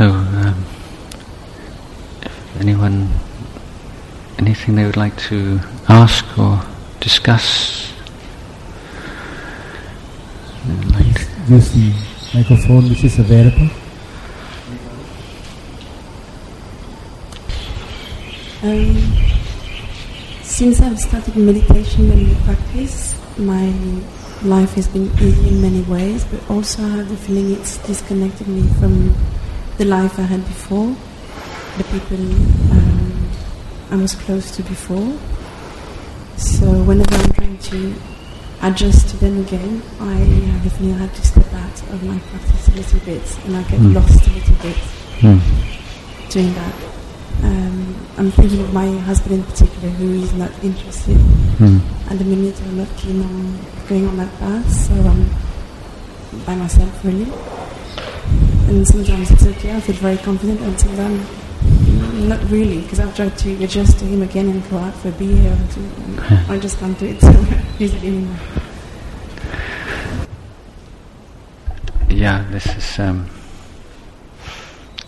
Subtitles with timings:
[0.00, 0.64] So, um,
[2.22, 3.06] if anyone,
[4.38, 5.60] anything they would like to
[5.90, 6.58] ask or
[7.00, 7.92] discuss?
[10.94, 11.92] Like Use the
[12.32, 13.68] microphone which is available.
[18.62, 18.96] Um,
[20.40, 23.66] since I've started meditation and practice, my
[24.44, 28.48] life has been easy in many ways, but also I have the feeling it's disconnected
[28.48, 29.14] me from
[29.80, 30.94] the life I had before,
[31.78, 32.20] the people
[32.76, 33.30] um,
[33.90, 35.08] I was close to before.
[36.36, 37.94] So whenever I'm trying to
[38.60, 40.16] adjust to them again, I
[40.52, 43.56] have the feeling I have to step out of my practice a little bit, and
[43.56, 43.94] I get Mm.
[43.94, 44.76] lost a little bit
[45.22, 45.38] Hmm.
[46.28, 46.74] doing that.
[47.42, 51.16] Um, I'm thinking of my husband in particular, who is not interested
[51.56, 51.78] Hmm.
[52.10, 52.56] at the minute.
[52.68, 55.24] I'm not keen on going on that path, so I'm
[56.44, 57.32] by myself really.
[58.70, 59.74] And sometimes it's okay.
[59.74, 64.04] I feel very confident, and sometimes mm, not really, because I've tried to adjust to
[64.04, 65.58] him again and go out for a beer,
[66.48, 67.34] I just can't do it so
[67.80, 68.36] easily anymore.
[72.08, 73.28] Yeah, this is um,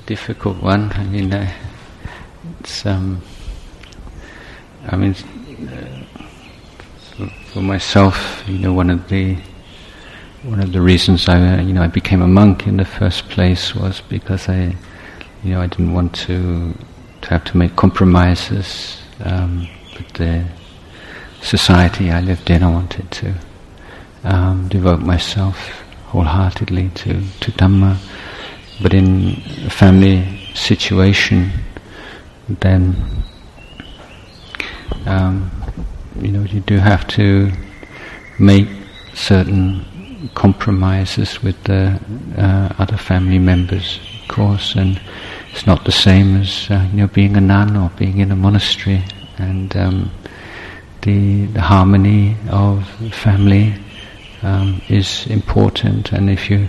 [0.07, 0.91] difficult one.
[0.95, 1.49] I mean, uh,
[2.59, 3.23] it's um,
[4.89, 5.15] I mean,
[5.71, 6.05] uh,
[7.15, 9.39] for, for myself, you know, one of the
[10.43, 13.29] one of the reasons I, uh, you know, I became a monk in the first
[13.29, 14.75] place was because I,
[15.45, 16.75] you know, I didn't want to
[17.23, 20.45] to have to make compromises um, with the
[21.41, 22.65] society I lived in.
[22.65, 23.35] I wanted to
[24.25, 25.57] um, devote myself
[26.07, 27.97] wholeheartedly to, to Dhamma.
[28.83, 31.53] But in a family situation,
[32.49, 32.97] then
[35.07, 35.49] um,
[36.21, 37.53] you know you do have to
[38.41, 38.67] make
[39.15, 39.85] certain
[40.35, 41.99] compromises with the
[42.37, 45.01] uh, other family members, of course, and
[45.53, 48.37] it's not the same as uh, you know being a nun or being in a
[48.37, 49.03] monastery,
[49.39, 50.11] and um,
[51.03, 53.75] the the harmony of family
[54.43, 56.69] um, is important, and if you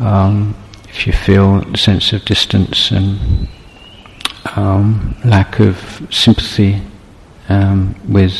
[0.00, 0.54] um,
[0.88, 3.48] if you feel a sense of distance and
[4.56, 6.80] um, lack of sympathy
[7.48, 8.34] um, with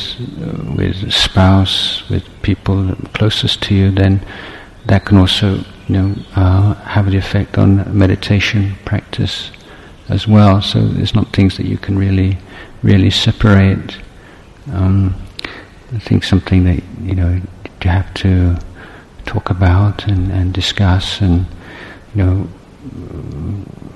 [0.77, 4.25] with spouse, with people closest to you, then
[4.87, 9.51] that can also you know uh, have the effect on meditation practice
[10.09, 10.63] as well.
[10.63, 12.39] So it's not things that you can really
[12.83, 13.99] really separate.
[14.73, 15.15] Um,
[15.93, 17.41] I think something that you know
[17.85, 18.57] you have to
[19.27, 21.47] talk about and, and discuss, and
[22.15, 22.49] you know,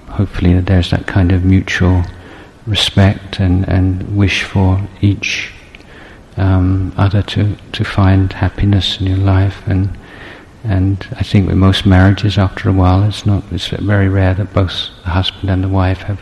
[0.08, 2.02] hopefully there's that kind of mutual
[2.68, 5.52] respect and, and wish for each
[6.36, 9.66] um, other to, to find happiness in your life.
[9.66, 9.96] And
[10.64, 14.52] and I think with most marriages after a while it's not it's very rare that
[14.52, 16.20] both the husband and the wife have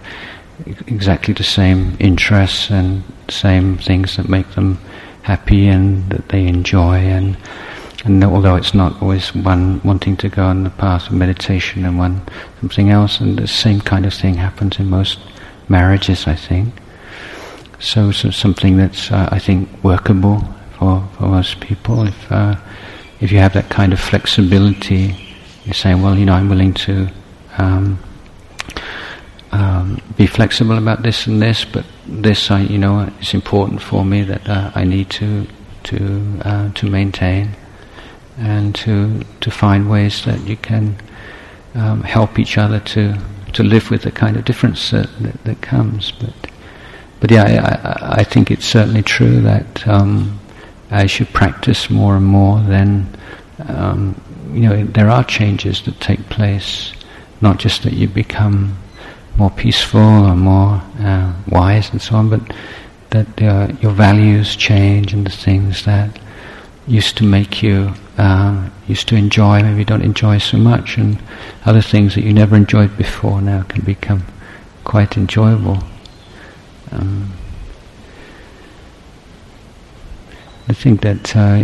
[0.86, 4.78] exactly the same interests and same things that make them
[5.22, 6.96] happy and that they enjoy.
[6.96, 7.36] And
[8.04, 11.98] and although it's not always one wanting to go on the path of meditation and
[11.98, 12.22] one
[12.60, 15.18] something else and the same kind of thing happens in most
[15.68, 16.74] marriages I think.
[17.78, 20.40] So, so something that's uh, I think workable
[20.78, 22.06] for, for most people.
[22.06, 22.56] If uh,
[23.20, 25.14] if you have that kind of flexibility
[25.64, 27.08] you say, well you know I'm willing to
[27.58, 27.98] um,
[29.52, 34.04] um, be flexible about this and this, but this, I, you know, it's important for
[34.04, 35.46] me that uh, I need to
[35.84, 37.50] to uh, to maintain
[38.38, 40.96] and to to find ways that you can
[41.74, 43.18] um, help each other to
[43.56, 46.12] to live with the kind of difference that, that, that comes.
[46.12, 46.34] But
[47.20, 50.38] but yeah, I, I, I think it's certainly true that um,
[50.90, 53.08] as you practice more and more, then
[53.68, 54.20] um,
[54.52, 56.92] you know there are changes that take place.
[57.40, 58.78] Not just that you become
[59.36, 62.40] more peaceful or more uh, wise and so on, but
[63.10, 66.18] that uh, your values change and the things that
[66.86, 71.18] used to make you uh, used to enjoy maybe don't enjoy so much, and
[71.64, 74.24] other things that you never enjoyed before now can become
[74.84, 75.78] quite enjoyable.
[76.92, 77.32] Um,
[80.68, 81.62] I think that uh,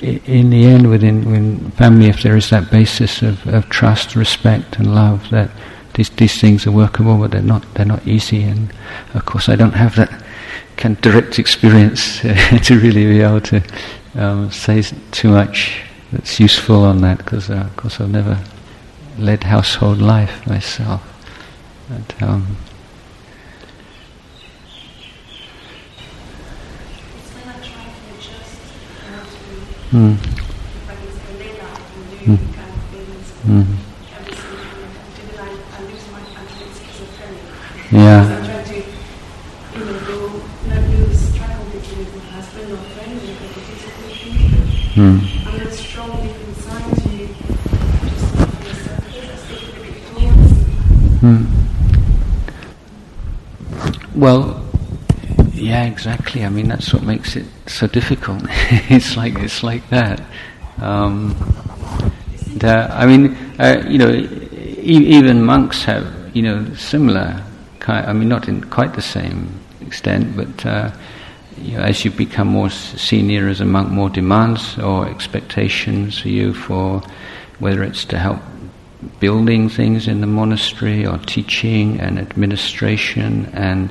[0.00, 4.76] in the end, within, within family, if there is that basis of, of trust, respect,
[4.76, 5.50] and love, that
[5.94, 8.42] these these things are workable, but they're not they're not easy.
[8.42, 8.72] And
[9.14, 10.10] of course, I don't have that
[10.76, 13.62] kind of direct experience to really be able to
[14.14, 15.82] um, say too much
[16.16, 18.42] that's useful on that, because uh, of course I've never
[19.18, 21.02] led household life myself.
[21.88, 22.56] But, um,
[29.92, 30.16] Mm.
[33.46, 33.76] Mm.
[37.92, 38.24] Yeah.
[38.24, 38.74] Because I'm trying to,
[39.78, 40.16] you know, go,
[40.66, 44.90] not lose track of it with my husband or friends or the physical things.
[44.96, 45.18] Hmm.
[45.48, 47.06] I'm not strong deep inside to just
[48.34, 49.02] love myself.
[49.06, 50.56] I still feel a bit towards.
[51.20, 51.42] Hmm.
[54.16, 54.64] Well,
[55.52, 56.44] yeah, exactly.
[56.44, 58.42] I mean, that's what makes it so difficult.
[58.48, 60.22] it's like it's like that.
[60.80, 61.36] Um,
[62.62, 67.42] I mean, uh, you know, e- even monks have you know similar.
[67.88, 70.90] I mean, not in quite the same extent, but uh,
[71.58, 76.28] you know, as you become more senior as a monk, more demands or expectations for
[76.28, 77.02] you for
[77.58, 78.40] whether it's to help
[79.20, 83.90] building things in the monastery or teaching and administration and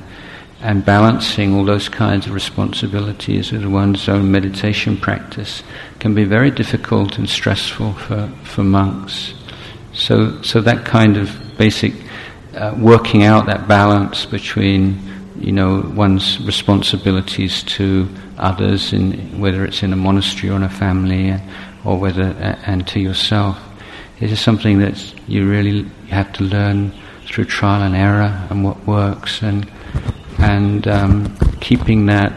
[0.60, 5.62] and balancing all those kinds of responsibilities with one's own meditation practice
[6.00, 9.34] can be very difficult and stressful for, for monks.
[9.92, 11.92] So, so that kind of basic
[12.54, 14.98] uh, working out that balance between,
[15.38, 18.08] you know, one's responsibilities to
[18.38, 21.38] others, in, whether it's in a monastery or in a family,
[21.84, 22.22] or whether
[22.66, 23.58] and to yourself,
[24.20, 26.92] it is something that you really have to learn
[27.26, 29.70] through trial and error and what works and
[30.38, 32.32] and um, keeping that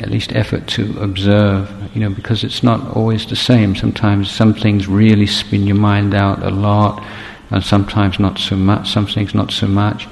[0.00, 3.74] at least effort to observe, you know, because it's not always the same.
[3.74, 7.02] Sometimes some things really spin your mind out a lot,
[7.50, 8.90] and sometimes not so much.
[8.90, 10.06] Some things not so much.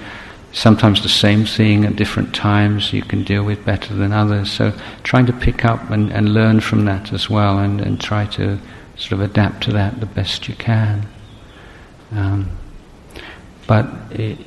[0.52, 4.50] Sometimes the same thing at different times you can deal with better than others.
[4.50, 4.72] So
[5.02, 8.58] trying to pick up and, and learn from that as well, and, and try to
[9.02, 11.06] sort of adapt to that the best you can.
[12.12, 12.50] Um,
[13.66, 14.38] but it,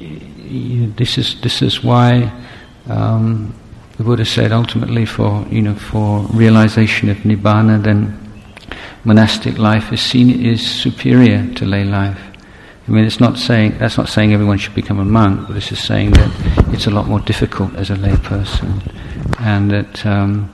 [0.00, 2.32] it, this is this is why
[2.88, 3.54] um,
[3.96, 8.18] the Buddha said ultimately for you know for realization of nibbana, then
[9.04, 12.20] monastic life is seen is superior to lay life.
[12.86, 15.70] I mean, it's not saying that's not saying everyone should become a monk, but this
[15.70, 16.30] is saying that
[16.74, 18.82] it's a lot more difficult as a lay person,
[19.38, 20.52] and that um,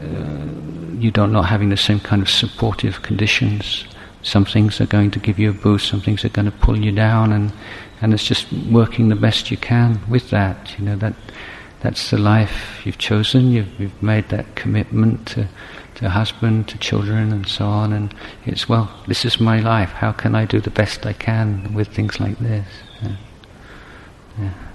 [0.00, 3.84] uh, you don't not having the same kind of supportive conditions.
[4.22, 6.76] Some things are going to give you a boost, some things are going to pull
[6.76, 7.52] you down, and
[8.00, 10.78] and it's just working the best you can with that.
[10.78, 11.14] You know that
[11.80, 13.50] that's the life you've chosen.
[13.50, 15.48] You've, you've made that commitment to
[15.96, 17.92] to husband, to children, and so on.
[17.92, 18.14] And
[18.46, 19.90] it's well, this is my life.
[19.90, 22.66] How can I do the best I can with things like this?
[23.02, 23.16] Yeah.
[24.38, 24.67] Yeah.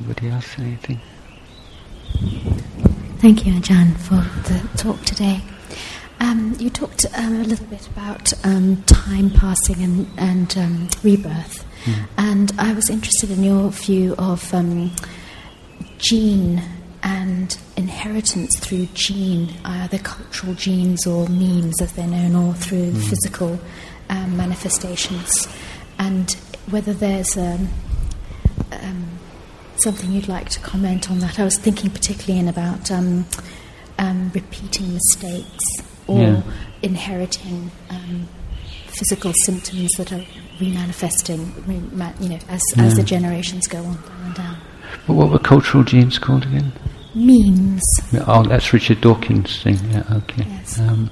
[0.00, 0.58] Anybody else?
[0.58, 1.00] Anything?
[3.18, 4.16] Thank you, Ajahn, for
[4.48, 5.40] the talk today.
[6.20, 11.66] Um, you talked um, a little bit about um, time passing and, and um, rebirth,
[11.84, 12.06] Mm.
[12.18, 14.90] and I was interested in your view of um,
[15.96, 16.62] gene
[17.02, 23.02] and inheritance through gene, either cultural genes or memes, as they're known, or through Mm.
[23.08, 23.58] physical
[24.10, 25.48] um, manifestations,
[25.98, 26.32] and
[26.68, 27.68] whether there's um,
[28.72, 29.06] um,
[29.82, 31.38] something you'd like to comment on that.
[31.38, 33.26] I was thinking particularly in about um,
[33.98, 35.64] um, repeating mistakes
[36.06, 36.42] or Yeah.
[36.82, 38.28] inheriting um,
[38.88, 40.24] physical symptoms that are
[40.58, 44.56] remanifesting, re- ma- you know, as, as the generations go on down and down.
[45.06, 46.72] But what were cultural genes called again?
[47.14, 47.82] Memes.
[48.26, 49.78] Oh, that's Richard Dawkins' thing.
[49.90, 50.44] Yeah, okay.
[50.48, 50.78] Yes.
[50.78, 51.10] Um,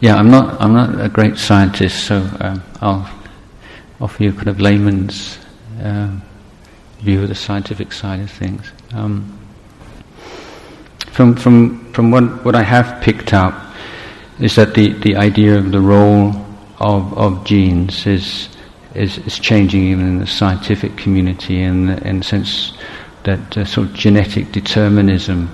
[0.00, 0.60] yeah, I'm not.
[0.60, 3.08] I'm not a great scientist, so um, I'll
[4.00, 5.38] offer you kind of layman's
[5.82, 6.22] um,
[7.00, 8.70] view of the scientific side of things.
[8.92, 9.38] Um,
[11.12, 13.54] from from from what what I have picked up
[14.38, 16.34] is that the, the idea of the role
[16.78, 18.48] of of genes is
[18.94, 22.72] is, is changing even in the scientific community in in the sense
[23.24, 25.50] that uh, sort of genetic determinism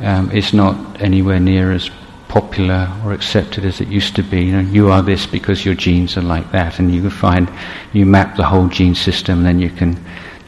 [0.00, 1.90] um, is not anywhere near as
[2.28, 4.44] popular or accepted as it used to be.
[4.44, 7.50] You know, you are this because your genes are like that, and you can find
[7.92, 9.98] you map the whole gene system, then you can,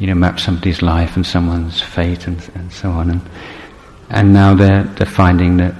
[0.03, 3.09] you know, map somebody's life and someone's fate and, and so on.
[3.09, 3.21] And
[4.11, 5.75] and now they're they're finding that,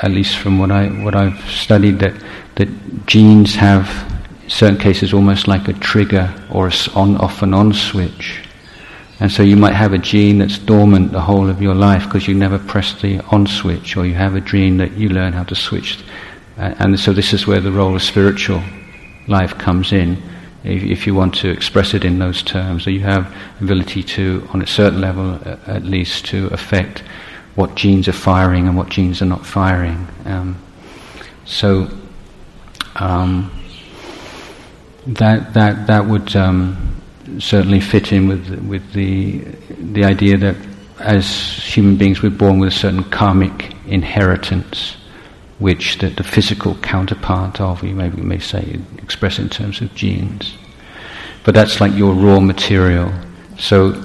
[0.00, 2.14] at least from what I what I've studied, that
[2.54, 3.86] that genes have
[4.42, 8.40] in certain cases almost like a trigger or a on off and on switch.
[9.20, 12.26] And so you might have a gene that's dormant the whole of your life because
[12.26, 15.44] you never press the on switch, or you have a gene that you learn how
[15.44, 15.98] to switch.
[16.56, 18.62] And so this is where the role of spiritual
[19.26, 20.16] life comes in,
[20.64, 22.84] if, you want to express it in those terms.
[22.84, 27.02] So you have ability to, on a certain level at least, to affect
[27.54, 30.06] what genes are firing and what genes are not firing.
[30.24, 30.56] Um,
[31.44, 31.88] so
[32.96, 33.50] um,
[35.06, 37.02] that that that would um,
[37.38, 39.38] certainly fit in with with the
[39.68, 40.56] the idea that
[40.98, 41.26] as
[41.64, 44.96] human beings we're born with a certain karmic inheritance,
[45.58, 50.56] which that the physical counterpart of you maybe may say express in terms of genes,
[51.44, 53.12] but that's like your raw material.
[53.58, 54.04] So,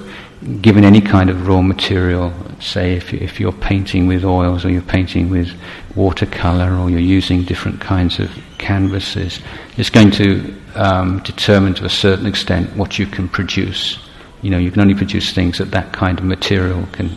[0.60, 4.82] given any kind of raw material, say if if you're painting with oils or you're
[4.82, 5.52] painting with
[5.94, 9.40] watercolor or you're using different kinds of canvases,
[9.76, 13.98] it's going to um, determine to a certain extent what you can produce.
[14.42, 17.16] You know, you can only produce things that that kind of material can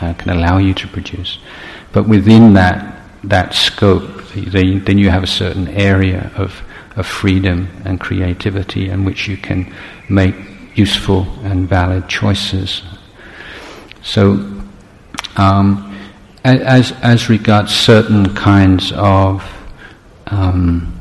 [0.00, 1.38] uh, can allow you to produce.
[1.92, 6.62] But within that that scope, then you have a certain area of
[6.96, 9.72] of freedom and creativity in which you can
[10.08, 10.34] make
[10.74, 12.82] useful and valid choices.
[14.02, 14.32] So,
[15.36, 15.96] um,
[16.44, 19.42] as as regards certain kinds of
[20.26, 21.00] um,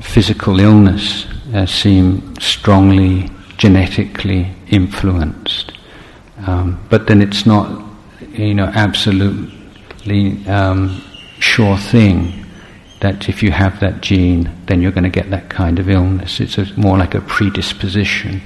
[0.00, 5.72] physical illness uh, seem strongly genetically influenced.
[6.46, 7.82] Um, but then it's not,
[8.32, 8.66] you know,
[10.04, 11.02] absolutely um,
[11.38, 12.44] sure thing
[13.00, 16.40] that if you have that gene, then you're going to get that kind of illness.
[16.40, 18.40] It's a, more like a predisposition.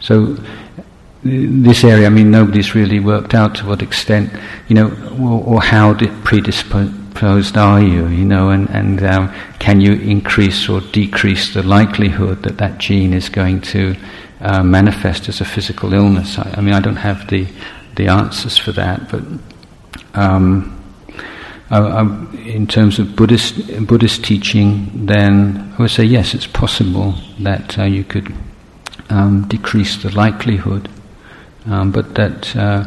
[0.00, 0.36] So
[1.22, 4.32] this area, I mean, nobody's really worked out to what extent,
[4.68, 5.94] you know, or, or how
[6.24, 12.42] predisposed are you, you know, and, and um, can you increase or decrease the likelihood
[12.42, 13.96] that that gene is going to
[14.40, 16.38] uh, manifest as a physical illness?
[16.38, 17.46] I, I, mean, I don't have the,
[17.96, 19.22] the answers for that, but
[20.14, 20.70] um,
[21.70, 22.02] I, I,
[22.44, 27.84] in terms of Buddhist, Buddhist teaching, then I would say yes, it's possible that uh,
[27.84, 28.32] you could
[29.10, 30.88] um, decrease the likelihood
[31.66, 32.84] um, but that uh,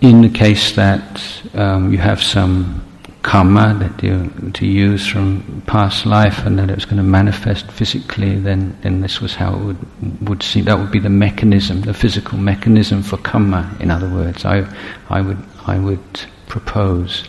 [0.00, 1.22] in the case that
[1.54, 2.84] um, you have some
[3.22, 7.70] karma that you to use from past life and that it was going to manifest
[7.72, 10.64] physically, then, then this was how it would, would seem.
[10.64, 14.44] That would be the mechanism, the physical mechanism for karma, in other words.
[14.44, 14.64] I,
[15.10, 15.38] I, would,
[15.68, 17.28] I would propose.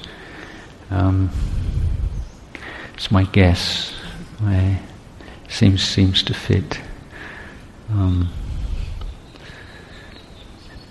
[0.91, 1.29] Um,
[2.93, 3.93] it's my guess.
[4.39, 4.79] My,
[5.50, 6.79] seems, seems to fit.
[7.89, 8.29] Um,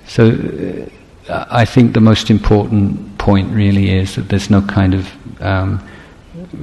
[0.06, 0.90] so
[1.28, 5.86] uh, I think the most important point really is that there's no kind of um,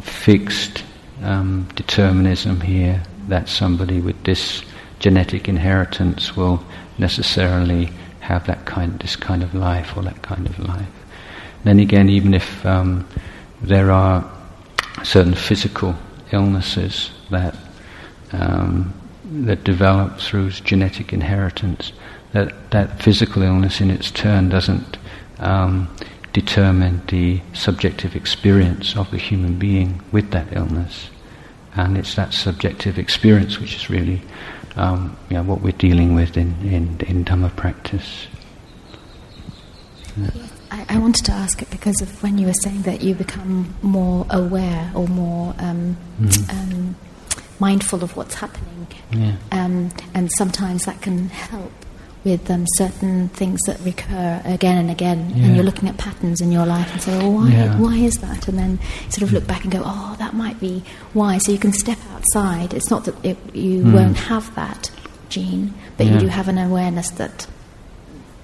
[0.01, 0.84] fixed
[1.24, 4.63] um, determinism here that somebody with this
[5.00, 6.63] genetic inheritance will
[6.98, 7.89] necessarily
[8.25, 10.89] have that kind, this kind of life or that kind of life.
[11.63, 13.08] Then again, even if um,
[13.62, 14.24] there are
[15.03, 15.96] certain physical
[16.32, 17.55] illnesses that
[18.32, 18.94] um,
[19.48, 21.94] that develop through genetic inheritance,
[22.34, 24.98] that that physical illness in its turn doesn't
[25.39, 25.88] um,
[26.34, 31.10] determine the subjective experience of the human being with that illness.
[31.75, 34.22] And it's that subjective experience which is really
[34.75, 38.27] um, you know, what we're dealing with in, in, in Dhamma practice.
[40.17, 40.29] Yeah.
[40.72, 43.75] I, I, wanted to ask it because of when you were saying that you become
[43.82, 46.91] more aware or more um, mm-hmm.
[47.60, 48.88] mindful of what's happening.
[49.12, 49.36] Yeah.
[49.51, 51.72] Um, and sometimes that can help
[52.25, 55.46] with um, certain things that recur again and again, yeah.
[55.46, 57.50] and you're looking at patterns in your life and say, "Oh, why?
[57.50, 57.79] Yeah.
[57.79, 58.79] Why is that?" And then
[59.10, 62.00] sort of look back and go, "Oh, that might be why." So you can step
[62.13, 62.74] outside.
[62.74, 63.94] It's not that it, you mm.
[63.94, 64.89] won't have that
[65.29, 66.13] gene, but yeah.
[66.13, 67.48] you do have an awareness that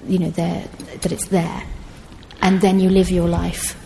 [0.06, 0.68] you know there
[1.00, 1.64] that it's there,
[2.40, 3.76] and then you live your life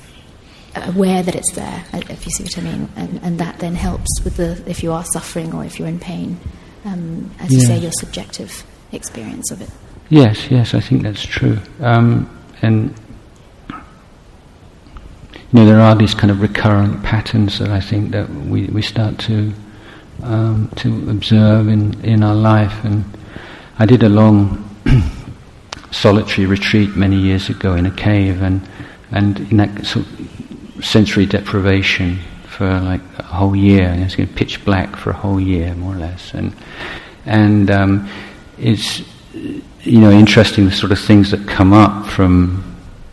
[0.75, 1.85] aware that it's there.
[1.95, 4.93] If you see what I mean, and, and that then helps with the if you
[4.93, 6.39] are suffering or if you're in pain,
[6.85, 8.63] um, as you say, your subjective
[8.93, 9.71] experience of it.
[10.09, 11.59] Yes, yes, I think that's true.
[11.81, 12.31] Um,
[12.63, 12.95] and
[13.69, 13.77] you
[15.53, 19.19] know, there are these kind of recurrent patterns that I think that we, we start
[19.21, 19.53] to
[20.23, 22.85] um, to observe in, in our life.
[22.85, 23.05] And
[23.79, 24.65] I did a long
[25.91, 28.67] solitary retreat many years ago in a cave, and
[29.11, 34.65] and in that sort of sensory deprivation for like a whole year, and it's pitch
[34.65, 36.55] black for a whole year, more or less, and
[37.25, 38.09] and um,
[38.57, 39.03] it's
[39.87, 42.63] you know interesting sort of things that come up from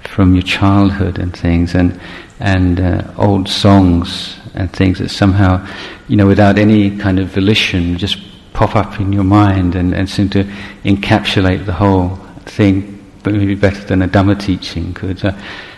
[0.01, 1.99] from your childhood and things and
[2.39, 5.65] and uh, old songs and things that somehow
[6.07, 8.17] you know without any kind of volition just
[8.53, 10.43] pop up in your mind and, and seem to
[10.83, 12.15] encapsulate the whole
[12.45, 15.23] thing but maybe better than a Dhamma teaching could.
[15.23, 15.31] Uh,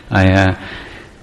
[0.09, 0.61] I uh,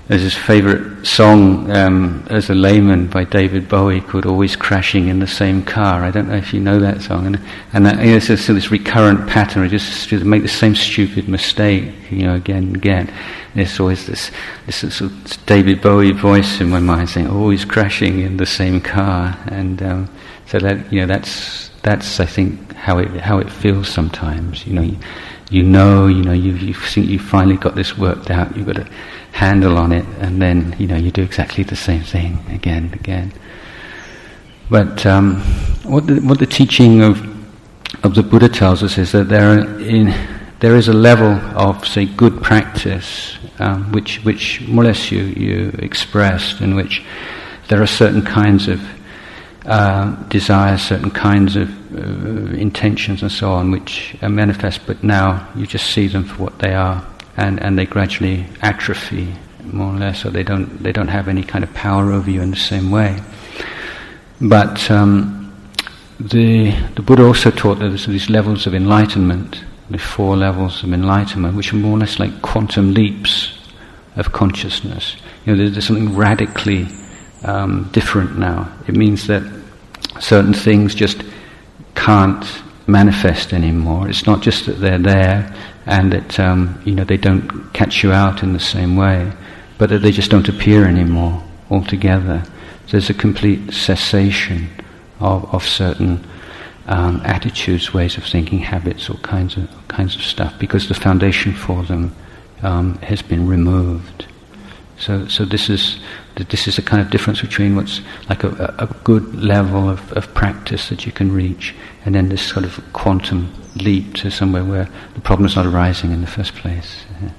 [0.08, 5.20] there's his favourite song um, as a layman by David Bowie called "Always Crashing in
[5.20, 7.40] the Same Car." I don't know if you know that song, and
[7.72, 9.62] and that, you know, it's just this recurrent pattern.
[9.62, 13.08] I just, just make the same stupid mistake, you know, again and again.
[13.08, 14.32] And There's always this
[14.66, 18.80] this sort of David Bowie voice in my mind saying "Always crashing in the same
[18.80, 20.10] car," and um,
[20.46, 24.66] so that you know that's that's I think how it how it feels sometimes.
[24.66, 24.96] You know,
[25.52, 28.56] you know, you know, you you think you finally got this worked out.
[28.56, 28.88] You've got a
[29.32, 32.94] handle on it, and then you know you do exactly the same thing again and
[32.94, 33.32] again.
[34.70, 35.40] But um,
[35.84, 37.20] what the what the teaching of
[38.02, 40.14] of the Buddha tells us is that there in
[40.60, 45.24] there is a level of say good practice um, which which more or less you
[45.24, 47.02] you expressed in which
[47.68, 48.80] there are certain kinds of
[49.66, 55.48] uh, desires, certain kinds of uh, intentions, and so on, which are manifest, but now
[55.54, 59.98] you just see them for what they are, and, and they gradually atrophy more or
[59.98, 62.56] less, or they don't they don't have any kind of power over you in the
[62.56, 63.20] same way.
[64.40, 65.54] But um,
[66.18, 70.92] the the Buddha also taught that there's these levels of enlightenment, the four levels of
[70.92, 73.58] enlightenment, which are more or less like quantum leaps
[74.16, 75.16] of consciousness.
[75.46, 76.88] You know, there's, there's something radically
[77.44, 78.72] um, different now.
[78.86, 79.42] It means that
[80.20, 81.22] certain things just
[81.94, 82.44] can't
[82.86, 84.08] manifest anymore.
[84.08, 85.54] It's not just that they're there
[85.86, 89.32] and that um, you know they don't catch you out in the same way,
[89.78, 92.42] but that they just don't appear anymore altogether.
[92.86, 94.68] So there's a complete cessation
[95.20, 96.24] of, of certain
[96.86, 100.94] um, attitudes, ways of thinking, habits, all kinds of all kinds of stuff, because the
[100.94, 102.14] foundation for them
[102.62, 104.26] um, has been removed.
[104.98, 105.98] So, so this is
[106.36, 110.32] this is a kind of difference between what's like a, a good level of, of
[110.34, 111.74] practice that you can reach,
[112.04, 116.12] and then this sort of quantum leap to somewhere where the problem is not arising
[116.12, 117.04] in the first place.
[117.22, 117.30] Yeah.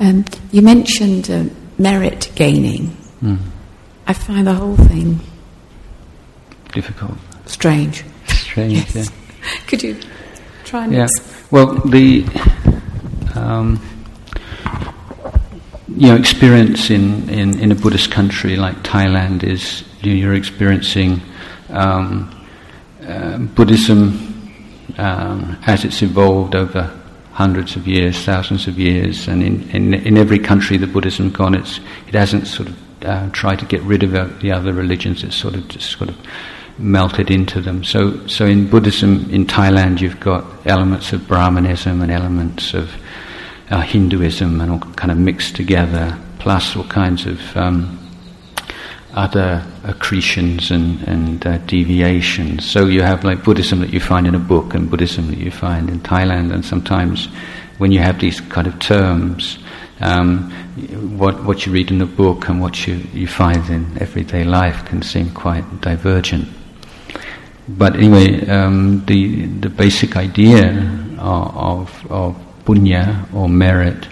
[0.00, 1.44] Um, you mentioned uh,
[1.78, 2.88] merit gaining.
[3.22, 3.38] Mm.
[4.06, 5.20] I find the whole thing
[6.72, 7.16] Difficult.
[7.46, 8.04] strange.
[8.28, 9.10] Strange, Yes.
[9.66, 10.00] Could you
[10.64, 11.06] try and Yeah.
[11.50, 12.24] Well, the
[13.34, 13.80] um,
[15.88, 21.20] you know experience in, in, in a Buddhist country like Thailand is you're experiencing
[21.70, 22.30] um,
[23.06, 24.34] uh, Buddhism
[24.98, 27.00] um, as it's evolved over
[27.32, 31.54] hundreds of years, thousands of years, and in, in, in every country the Buddhism gone,
[31.54, 35.24] it's, it hasn't sort of uh, tried to get rid of uh, the other religions.
[35.24, 36.16] It's sort of just sort of
[36.78, 37.84] melted into them.
[37.84, 42.90] So, so in Buddhism in Thailand, you've got elements of Brahmanism and elements of
[43.70, 47.98] uh, Hinduism, and all kind of mixed together, plus all kinds of um,
[49.14, 52.68] other accretions and, and uh, deviations.
[52.68, 55.50] So you have like Buddhism that you find in a book and Buddhism that you
[55.50, 57.28] find in Thailand, and sometimes
[57.78, 59.58] when you have these kind of terms,
[60.00, 60.50] um,
[61.16, 64.84] what, what you read in a book and what you, you find in everyday life
[64.84, 66.48] can seem quite divergent.
[67.68, 70.70] But anyway, um, the, the basic idea
[71.18, 74.08] of, of, punya or merit,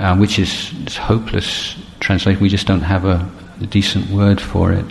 [0.00, 3.30] uh, which is, is hopeless translation, we just don't have a,
[3.60, 4.84] a decent word for it.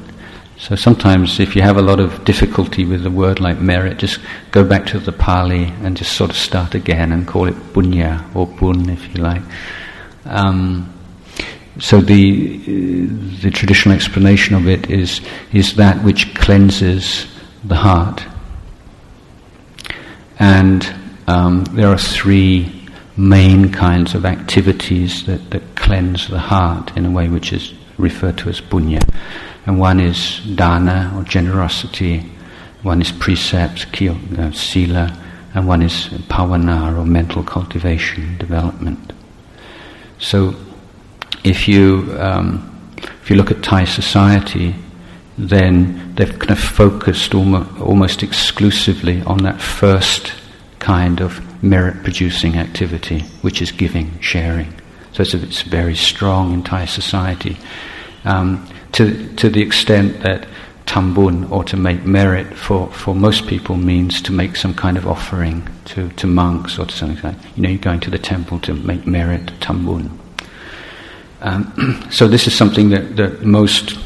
[0.58, 4.20] So sometimes, if you have a lot of difficulty with a word like merit, just
[4.52, 8.24] go back to the Pali and just sort of start again and call it punya
[8.34, 9.42] or pun, if you like.
[10.26, 10.94] Um,
[11.80, 17.26] so the uh, the traditional explanation of it is is that which cleanses
[17.64, 18.24] the heart,
[20.40, 20.94] and
[21.28, 22.84] um, there are three
[23.16, 28.38] main kinds of activities that, that cleanse the heart in a way which is referred
[28.40, 29.02] to as punya.
[29.66, 32.20] And one is dana or generosity,
[32.82, 35.18] one is precepts, uh, sila,
[35.54, 39.14] and one is bhavana or mental cultivation, development.
[40.20, 40.56] So
[41.44, 42.70] if you, um,
[43.22, 44.76] if you look at Thai society,
[45.38, 50.34] then they've kind of focused almost, exclusively on that first
[50.80, 54.74] kind of merit producing activity, which is giving, sharing.
[55.14, 57.58] So it's, a, it's very strong in Thai society.
[58.26, 60.48] Um, to, to the extent that
[60.86, 65.08] tambun, or to make merit, for, for most people means to make some kind of
[65.08, 67.58] offering to, to monks or to something like that.
[67.58, 70.12] You know, you're going to the temple to make merit, tambun.
[71.42, 73.98] Um, so this is something that, that most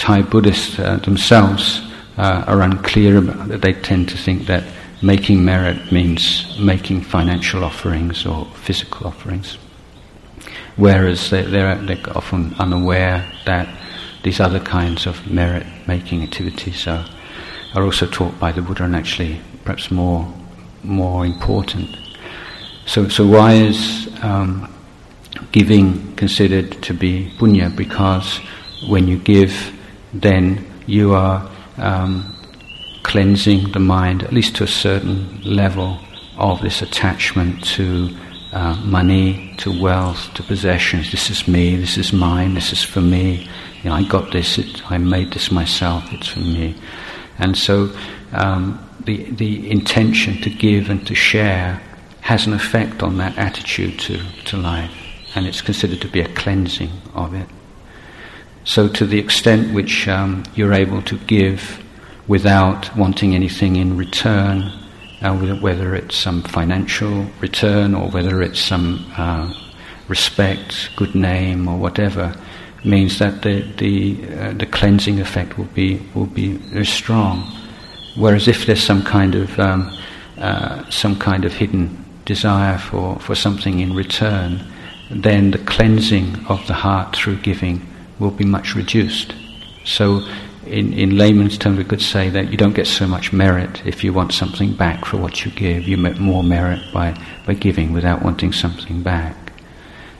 [0.00, 1.82] Thai Buddhists uh, themselves
[2.16, 3.48] uh, are unclear about.
[3.48, 4.64] That they tend to think that
[5.02, 9.58] making merit means making financial offerings or physical offerings,
[10.76, 13.68] whereas they, they're, they're often unaware that
[14.22, 17.06] these other kinds of merit-making activities are,
[17.74, 20.26] are also taught by the Buddha and actually perhaps more
[20.82, 21.88] more important.
[22.86, 24.72] So, so why is um,
[25.52, 27.74] giving considered to be punya?
[27.76, 28.40] Because
[28.88, 29.52] when you give,
[30.12, 32.34] then you are um,
[33.02, 35.98] cleansing the mind, at least to a certain level,
[36.36, 38.16] of this attachment to
[38.52, 41.10] uh, money, to wealth, to possessions.
[41.10, 43.48] This is me, this is mine, this is for me.
[43.82, 46.74] You know, I got this, it, I made this myself, it's for me.
[47.38, 47.90] And so
[48.32, 51.80] um, the, the intention to give and to share
[52.20, 54.92] has an effect on that attitude to, to life,
[55.34, 57.48] and it's considered to be a cleansing of it.
[58.64, 61.82] So, to the extent which um, you're able to give
[62.28, 64.70] without wanting anything in return,
[65.22, 69.52] uh, whether it's some financial return or whether it's some uh,
[70.08, 72.34] respect, good name, or whatever,
[72.84, 77.50] means that the the, uh, the cleansing effect will be will be very strong.
[78.16, 79.90] Whereas if there's some kind of um,
[80.38, 84.64] uh, some kind of hidden desire for, for something in return,
[85.10, 87.86] then the cleansing of the heart through giving
[88.20, 89.34] will be much reduced.
[89.84, 90.22] So
[90.66, 94.04] in, in layman's terms, we could say that you don't get so much merit if
[94.04, 95.88] you want something back for what you give.
[95.88, 99.36] You get more merit by, by giving without wanting something back.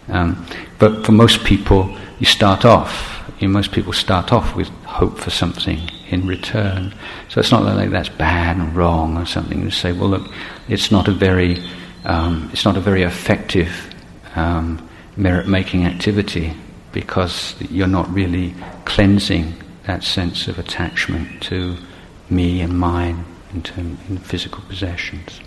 [0.09, 0.45] Um,
[0.79, 3.09] but for most people, you start off.
[3.39, 6.93] You know, most people start off with hope for something in return.
[7.29, 9.63] So it's not like that's bad and wrong or something.
[9.63, 10.33] You say, well, look,
[10.69, 11.63] it's not a very,
[12.05, 13.95] um, it's not a very effective
[14.35, 16.55] um, merit-making activity
[16.93, 19.55] because you're not really cleansing
[19.87, 21.77] that sense of attachment to
[22.29, 25.41] me and mine in, term, in physical possessions.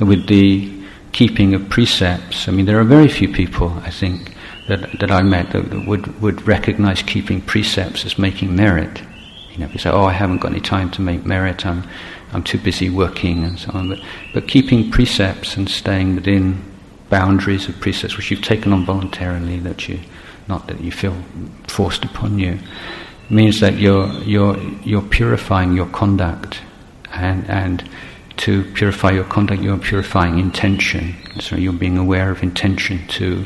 [0.00, 0.72] With the
[1.12, 4.34] keeping of precepts, I mean, there are very few people, I think,
[4.68, 9.02] that, that I met that would, would recognize keeping precepts as making merit.
[9.50, 11.84] You know, you say, oh, I haven't got any time to make merit, I'm,
[12.32, 13.88] I'm too busy working and so on.
[13.88, 14.00] But,
[14.34, 16.62] but keeping precepts and staying within
[17.10, 19.98] boundaries of precepts which you've taken on voluntarily, that you,
[20.48, 21.16] not that you feel
[21.66, 22.58] forced upon you,
[23.30, 26.60] means that you're, you're, you're purifying your conduct.
[27.12, 27.88] And, and
[28.38, 31.14] to purify your conduct, you're purifying intention.
[31.40, 33.44] So you're being aware of intention to,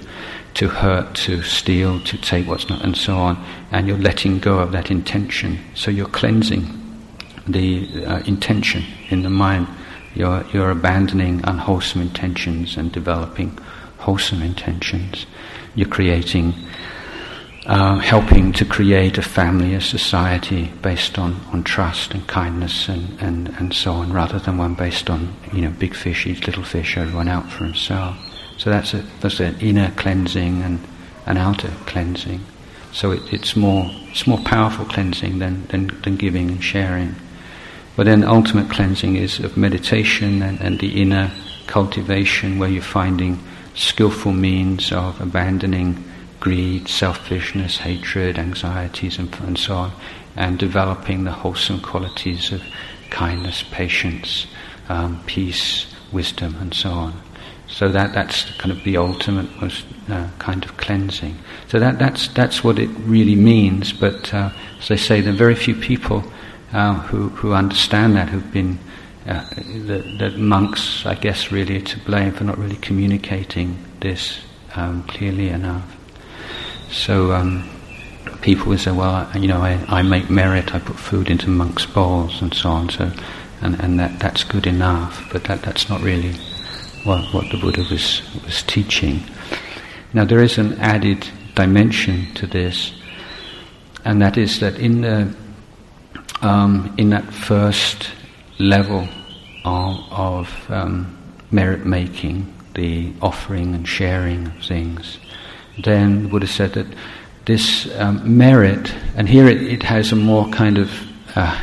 [0.54, 3.42] to hurt, to steal, to take what's not, and so on.
[3.70, 5.58] And you're letting go of that intention.
[5.74, 6.78] So you're cleansing
[7.46, 9.66] the uh, intention in the mind.
[10.14, 13.58] You're, you're abandoning unwholesome intentions and developing
[13.98, 15.26] wholesome intentions.
[15.74, 16.54] You're creating,
[17.66, 23.20] uh, helping to create a family, a society based on, on trust and kindness and,
[23.20, 26.64] and, and so on, rather than one based on, you know, big fish eats little
[26.64, 28.16] fish, everyone out for himself.
[28.58, 30.78] So that's, a, that's an inner cleansing and
[31.26, 32.40] an outer cleansing.
[32.92, 37.14] So it, it's more it's more powerful cleansing than, than, than giving and sharing.
[37.94, 41.30] But then ultimate cleansing is of meditation and, and the inner
[41.66, 43.38] cultivation where you're finding
[43.74, 46.04] skillful means of abandoning
[46.40, 49.92] greed, selfishness, hatred, anxieties, and, and so on,
[50.36, 52.62] and developing the wholesome qualities of
[53.10, 54.46] kindness, patience,
[54.88, 57.22] um, peace, wisdom, and so on.
[57.68, 61.38] So that, that's kind of the ultimate most uh, kind of cleansing.
[61.68, 63.92] So that, that's, that's what it really means.
[63.92, 66.24] But uh, as I say, there are very few people
[66.72, 68.78] uh, who, who understand that, who've been,
[69.26, 74.40] uh, the, the, monks, I guess, really to blame for not really communicating this
[74.74, 75.84] um, clearly enough.
[76.90, 77.68] So um,
[78.40, 81.86] people will say, well, you know, I, I make merit, I put food into monks'
[81.86, 83.12] bowls and so on, so,
[83.60, 86.32] and, and that, that's good enough, but that, that's not really
[87.04, 89.22] what, what the Buddha was, was teaching.
[90.12, 92.92] Now there is an added dimension to this,
[94.04, 95.34] and that is that in the
[96.42, 98.10] um, in that first
[98.58, 99.08] level
[99.64, 101.18] of, of um,
[101.50, 105.18] merit making, the offering and sharing of things,
[105.82, 106.86] then the Buddha said that
[107.44, 110.90] this um, merit, and here it, it, has a more kind of
[111.34, 111.58] uh,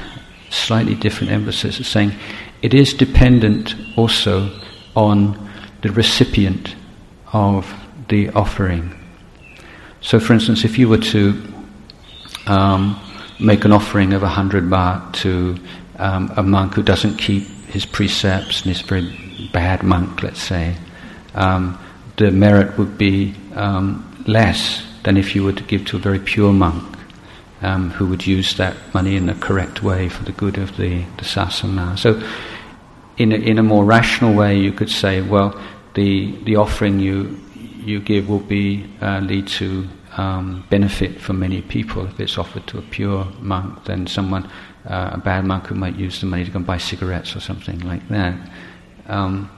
[0.50, 2.14] slightly different emphasis, it's saying
[2.62, 4.50] it is dependent also
[4.96, 5.50] on
[5.82, 6.76] the recipient
[7.32, 7.72] of
[8.10, 8.94] the offering.
[10.02, 11.42] So, for instance, if you were to
[12.48, 13.00] um,
[13.40, 15.58] make an offering of a hundred baht to
[15.98, 20.42] um, a monk who doesn't keep his precepts and is a very bad monk, let's
[20.42, 20.76] say,
[21.36, 21.78] um,
[22.18, 26.20] the merit would be um, less than if you were to give to a very
[26.20, 26.98] pure monk
[27.62, 31.04] um, who would use that money in the correct way for the good of the,
[31.18, 31.98] the sasana.
[31.98, 32.22] So,
[33.18, 35.60] in a, in a more rational way, you could say, well,
[35.94, 41.62] the, the offering you, you give will be uh, lead to um, benefit for many
[41.62, 42.06] people.
[42.06, 44.50] If it's offered to a pure monk, then someone,
[44.86, 47.40] uh, a bad monk who might use the money to go and buy cigarettes or
[47.40, 48.36] something like that.
[49.08, 49.50] Um,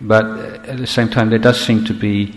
[0.00, 0.24] but
[0.66, 2.34] at the same time, there does seem to be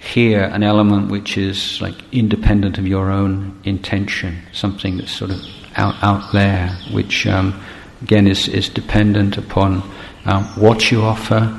[0.00, 5.40] here an element which is like independent of your own intention, something that's sort of
[5.76, 7.60] out out there, which um,
[8.02, 9.82] again is is dependent upon
[10.24, 11.54] um, what you offer,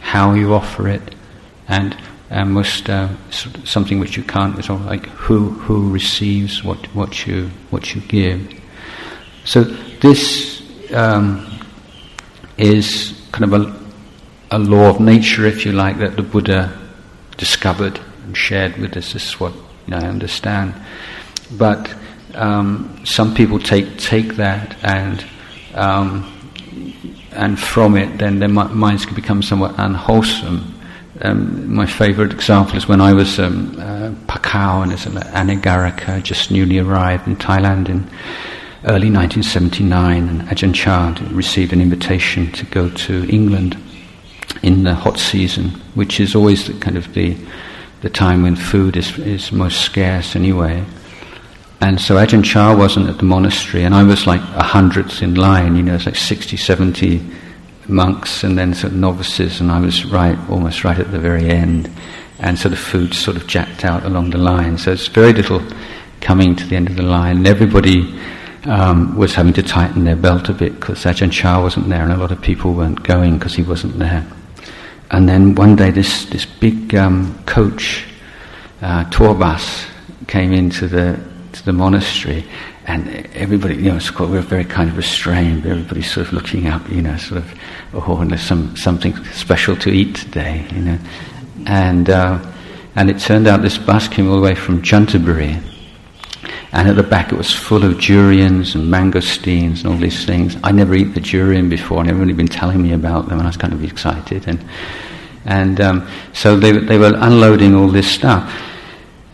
[0.00, 1.14] how you offer it,
[1.68, 1.96] and
[2.32, 4.58] uh, most uh, something which you can't.
[4.58, 8.58] It's all like who who receives what what you what you give.
[9.44, 10.62] So this
[10.94, 11.46] um,
[12.56, 16.78] is kind of a, a law of nature, if you like, that the Buddha
[17.36, 19.12] discovered and shared with us.
[19.12, 20.74] This is what you know, I understand.
[21.52, 21.94] But
[22.34, 25.24] um, some people take take that and
[25.74, 26.32] um,
[27.32, 30.71] and from it, then their minds can become somewhat unwholesome.
[31.24, 36.50] Um, my favourite example is when I was um, uh, Pakao and an Anagarika, just
[36.50, 38.08] newly arrived in Thailand in
[38.84, 43.80] early 1979, and Ajahn Chah received an invitation to go to England
[44.64, 47.36] in the hot season, which is always the, kind of the
[48.00, 50.84] the time when food is is most scarce anyway.
[51.80, 55.36] And so Ajahn Chah wasn't at the monastery, and I was like a hundredth in
[55.36, 57.22] line, you know, it's like 60, 70
[57.88, 61.48] monks and then sort of novices, and I was right, almost right at the very
[61.48, 61.90] end.
[62.38, 64.78] And so the food sort of jacked out along the line.
[64.78, 65.62] So it's very little
[66.20, 68.18] coming to the end of the line, and everybody
[68.64, 72.12] um, was having to tighten their belt a bit because Ajahn Chah wasn't there, and
[72.12, 74.26] a lot of people weren't going because he wasn't there.
[75.10, 78.04] And then one day, this this big um, coach
[78.80, 79.86] uh, tour bus
[80.26, 81.20] came into the
[81.52, 82.44] to the monastery,
[82.86, 85.64] and everybody, you know, quite, we're very kind of restrained.
[85.66, 87.54] Everybody's sort of looking up, you know, sort of,
[87.94, 90.98] oh, and there's some something special to eat today, you know,
[91.66, 92.44] and uh,
[92.96, 95.62] and it turned out this bus came all the way from Chanthaburi,
[96.72, 100.56] and at the back it was full of durians and mangosteens and all these things.
[100.64, 103.42] I'd never eat the durian before, and everybody had been telling me about them, and
[103.42, 104.64] I was kind of excited, and
[105.44, 108.52] and um, so they they were unloading all this stuff.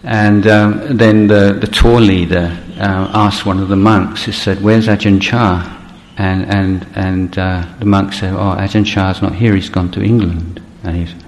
[0.05, 4.63] And um, then the, the tour leader uh, asked one of the monks, he said,
[4.63, 5.75] Where's Ajahn Chah?
[6.17, 10.03] And, and, and uh, the monk said, Oh, Ajahn Chah's not here, he's gone to
[10.03, 10.63] England.
[10.85, 11.25] And he said,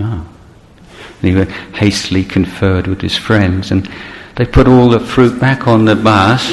[0.00, 0.28] Oh.
[1.22, 3.88] And he hastily conferred with his friends, and
[4.36, 6.50] they put all the fruit back on the bus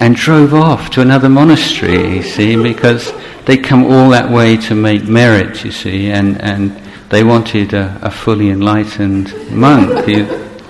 [0.00, 3.12] and drove off to another monastery, you see, because
[3.44, 6.70] they come all that way to make merit, you see, and, and
[7.10, 10.06] they wanted a, a fully enlightened monk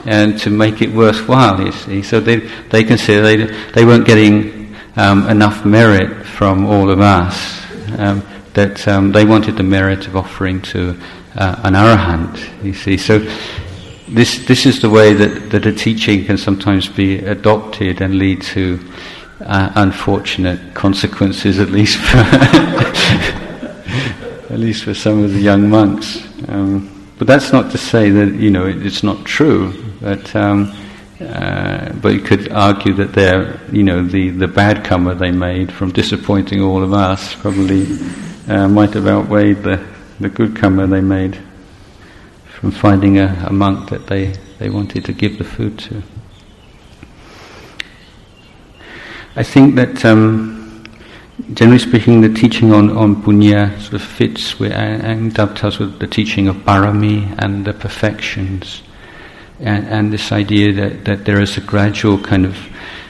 [0.07, 2.03] and to make it worthwhile, you see.
[2.03, 2.37] So they,
[2.71, 3.37] they consider they,
[3.73, 7.61] they weren't getting um, enough merit from all of us,
[7.99, 8.23] um,
[8.55, 10.99] that um, they wanted the merit of offering to
[11.37, 12.97] uh, an arahant, you see.
[12.97, 13.19] So
[14.09, 18.43] this, this is the way that, that a teaching can sometimes be adopted and lead
[18.43, 18.81] to
[19.41, 22.19] uh, unfortunate consequences, at least for
[24.51, 26.27] at least for some of the young monks.
[27.21, 29.75] But that's not to say that you know it's not true.
[30.01, 30.75] But um,
[31.21, 35.71] uh, but you could argue that they're you know the the bad karma they made
[35.71, 37.87] from disappointing all of us probably
[38.49, 39.87] uh, might have outweighed the
[40.19, 41.39] the good karma they made
[42.47, 46.03] from finding a, a monk that they, they wanted to give the food to.
[49.37, 50.60] I think that um,
[51.55, 56.07] generally speaking, the teaching on, on punya sort of fits with and dovetails with the
[56.07, 58.83] teaching of parami and the perfections,
[59.59, 62.57] and, and this idea that, that there is a gradual kind of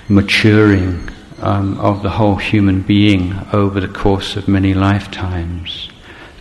[0.08, 1.08] maturing
[1.40, 5.88] um, of the whole human being over the course of many lifetimes,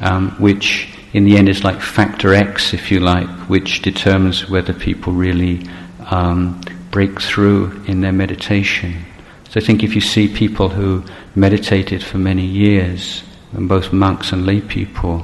[0.01, 4.73] um, which in the end is like factor X, if you like, which determines whether
[4.73, 5.65] people really
[6.07, 6.59] um,
[6.91, 9.05] break through in their meditation.
[9.49, 11.03] So I think if you see people who
[11.35, 15.23] meditated for many years, and both monks and lay people,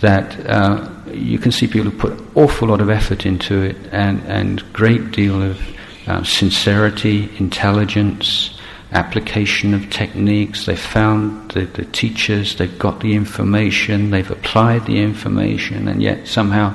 [0.00, 3.76] that uh, you can see people who put an awful lot of effort into it
[3.92, 5.60] and and great deal of
[6.06, 8.58] uh, sincerity, intelligence,
[8.92, 10.66] application of techniques.
[10.66, 16.26] They've found the, the teachers, they've got the information, they've applied the information, and yet
[16.26, 16.74] somehow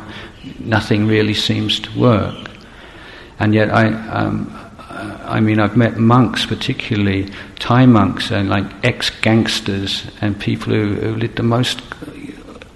[0.59, 2.49] nothing really seems to work.
[3.39, 4.64] And yet I, um,
[5.27, 11.15] I mean, I've met monks, particularly Thai monks, and like ex-gangsters and people who, who
[11.15, 11.81] lived the most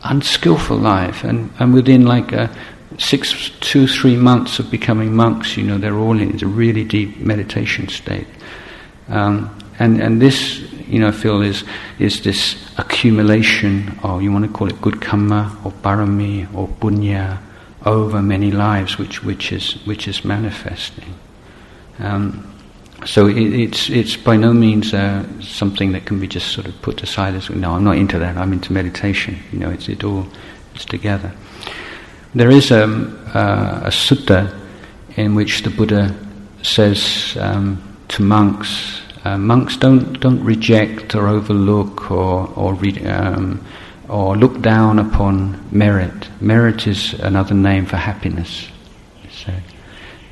[0.04, 2.50] unskillful life, and, and within like a
[2.98, 7.18] six, two, three months of becoming monks, you know, they're all in a really deep
[7.18, 8.28] meditation state.
[9.08, 11.64] Um, and, and this, you know, feel is,
[12.00, 17.40] is this accumulation of, you want to call it good karma or barami or punya
[17.86, 21.16] over many lives which, which, is, which is manifesting.
[22.00, 22.46] Um,
[23.06, 26.82] so it, it's it's by no means uh, something that can be just sort of
[26.82, 28.38] put aside as no, I'm not into that.
[28.38, 29.38] I'm into meditation.
[29.52, 30.28] You know, it's it all
[30.76, 31.32] it's together.
[32.36, 34.56] There is um, uh, a sutta
[35.16, 36.16] in which the Buddha
[36.62, 43.64] says um, to monks, uh, monks don't don't reject or overlook or or re- um,
[44.10, 46.30] or look down upon merit.
[46.42, 48.68] Merit is another name for happiness.
[49.32, 49.54] So,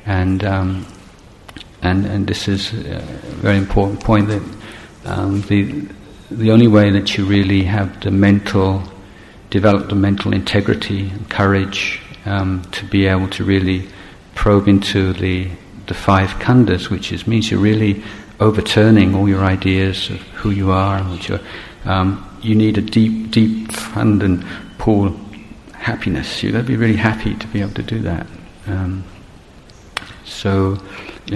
[0.04, 0.86] and um,
[1.82, 3.00] and and this is a
[3.40, 4.42] very important point that
[5.04, 5.86] um, the
[6.30, 8.82] the only way that you really have the mental
[9.50, 13.88] develop the mental integrity and courage um, to be able to really
[14.34, 15.48] probe into the
[15.86, 18.02] the five khandhas, which is means you're really
[18.40, 21.40] overturning all your ideas of who you are and what you're.
[21.84, 24.44] Um, you need a deep, deep fund and
[24.78, 25.18] pool
[25.72, 26.40] happiness.
[26.40, 28.26] To be really happy to be able to do that.
[28.66, 29.04] Um,
[30.24, 30.78] so,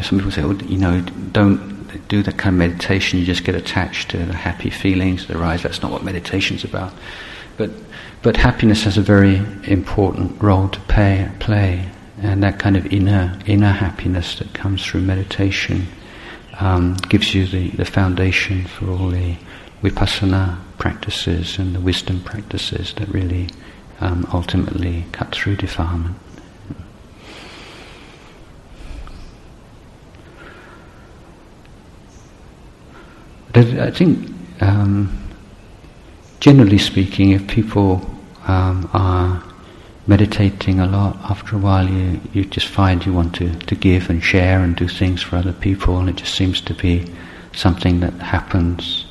[0.00, 1.00] some people say, oh, you know,
[1.32, 3.18] don't do that kind of meditation.
[3.18, 5.62] You just get attached to the happy feelings that arise.
[5.62, 6.92] That's not what meditation's about.
[7.56, 7.70] But,
[8.22, 13.38] but happiness has a very important role to pay, play, and that kind of inner
[13.46, 15.86] inner happiness that comes through meditation
[16.60, 19.36] um, gives you the, the foundation for all the
[19.82, 23.48] vipassana practices and the wisdom practices that really
[24.00, 26.16] um, ultimately cut through defilement.
[33.52, 35.10] But I think, um,
[36.40, 38.00] generally speaking, if people
[38.46, 39.42] um, are
[40.06, 44.10] meditating a lot, after a while you, you just find you want to, to give
[44.10, 47.04] and share and do things for other people, and it just seems to be
[47.52, 49.04] something that happens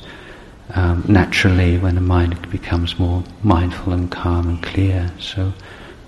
[0.74, 5.10] um, naturally when the mind becomes more mindful and calm and clear.
[5.18, 5.52] So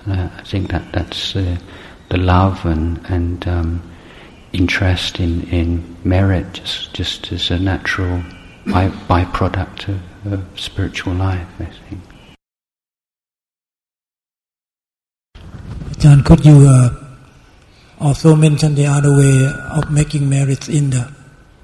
[0.08, 1.56] uh, I think that that's uh,
[2.08, 3.90] the love and, and um,
[4.54, 8.22] interest in, in merit just, just as a natural
[8.66, 12.00] by, byproduct of, of spiritual life, I think.
[15.98, 16.90] John, could you uh,
[18.00, 21.12] also mention the other way of making merits in the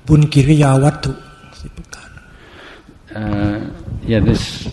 [0.07, 1.17] Bunkiriya Wattu?
[3.15, 3.71] Uh,
[4.03, 4.69] yeah, this.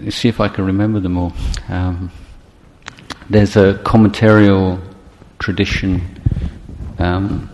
[0.00, 1.32] Let's see if I can remember them all.
[1.68, 2.10] Um,
[3.28, 4.80] there's a commentarial
[5.38, 6.21] tradition
[7.02, 7.50] um,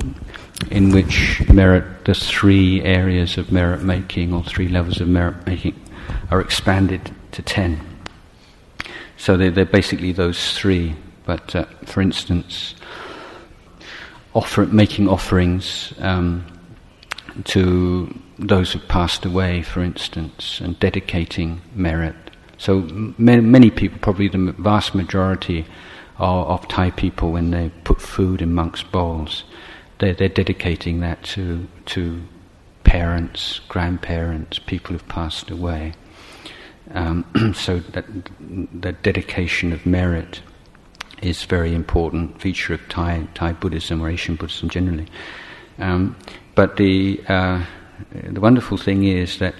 [0.71, 5.75] in which merit, the three areas of merit making or three levels of merit making,
[6.31, 7.81] are expanded to ten.
[9.17, 10.95] So they're, they're basically those three.
[11.25, 12.75] But uh, for instance,
[14.35, 16.45] offer, making offerings um,
[17.45, 22.15] to those who've passed away, for instance, and dedicating merit.
[22.57, 22.81] So
[23.19, 25.65] many people, probably the vast majority
[26.18, 29.44] of, Thai people, when they put food in monks' bowls,
[29.98, 32.22] they're, they're dedicating that to to
[32.85, 35.94] parents, grandparents, people who've passed away.
[36.94, 38.07] Um, so that
[38.40, 40.40] the dedication of merit
[41.20, 45.07] is very important feature of Thai Thai Buddhism or Asian Buddhism generally.
[45.78, 46.16] Um,
[46.54, 47.64] but the uh,
[48.12, 49.54] the wonderful thing is that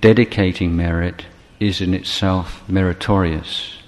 [0.00, 1.26] dedicating merit
[1.60, 3.78] is in itself meritorious.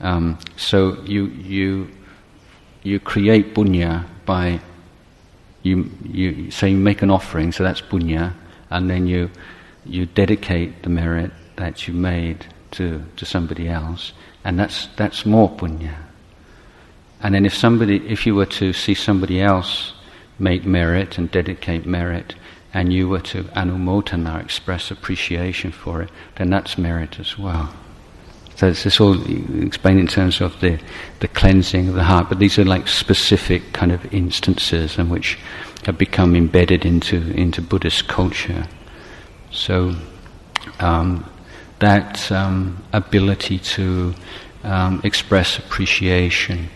[0.00, 1.88] Um, so you you
[2.82, 4.60] you create punya by
[5.62, 8.32] you you say you make an offering, so that's punya,
[8.70, 9.30] and then you
[9.84, 14.12] you dedicate the merit that you made to to somebody else,
[14.44, 15.94] and that's that's more punya.
[17.20, 19.92] And then if somebody, if you were to see somebody else
[20.38, 22.34] make merit and dedicate merit,
[22.72, 27.74] and you were to anumodana, express appreciation for it, then that's merit as well.
[28.58, 29.14] So this is all
[29.62, 30.80] explained in terms of the,
[31.20, 35.38] the cleansing of the heart, but these are like specific kind of instances in which
[35.84, 38.66] have become embedded into, into Buddhist culture.
[39.52, 39.94] So
[40.80, 41.24] um,
[41.78, 44.12] that um, ability to
[44.64, 46.68] um, express appreciation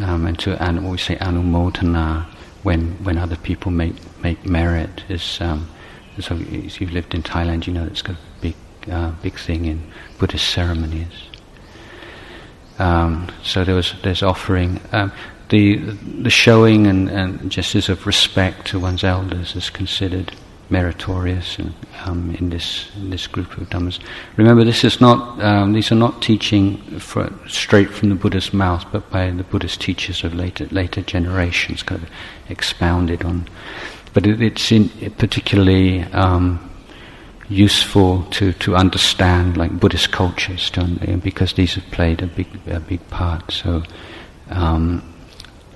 [0.00, 2.24] um, and to an, we say anumodana
[2.64, 5.68] when when other people make make merit is um,
[6.18, 8.54] so if you've lived in Thailand you know it's a big
[8.88, 9.82] uh, big thing in
[10.18, 11.24] Buddhist ceremonies.
[12.78, 15.12] Um, so there was there's offering um,
[15.50, 20.32] the the showing and, and gestures of respect to one's elders is considered
[20.70, 21.74] meritorious in,
[22.06, 23.98] um, in this in this group of dhammas.
[24.36, 28.86] Remember, this is not um, these are not teaching for, straight from the Buddha's mouth,
[28.92, 32.08] but by the Buddhist teachers of later later generations, kind of
[32.48, 33.46] expounded on.
[34.14, 36.69] But it, it's in, it particularly um,
[37.50, 40.70] useful to, to understand like Buddhist cultures,
[41.22, 43.52] because these have played a big a big part.
[43.52, 43.82] So.
[44.48, 45.02] Um,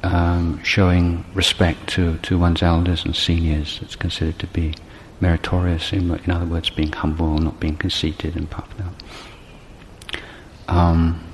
[0.05, 4.75] um, showing respect to, to one's elders and seniors, it's considered to be
[5.21, 10.23] meritorious, in, in other words, being humble, not being conceited and puffed up.
[10.69, 11.25] Um,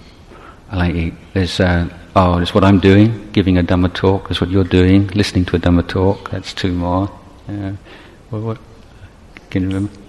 [0.70, 1.14] I like it.
[1.34, 5.08] There's, uh, oh, that's what I'm doing, giving a Dhamma talk, that's what you're doing,
[5.08, 7.10] listening to a Dhamma talk, that's two more.
[7.48, 7.72] Uh,
[8.30, 8.58] what, what,
[9.50, 9.99] can you remember?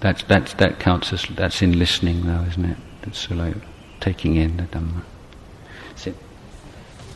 [0.00, 2.76] That's, that's, that counts as, that's in listening though, isn't it?
[3.02, 3.56] That's like
[4.00, 5.02] taking in the Dhamma.
[5.96, 6.14] Sit.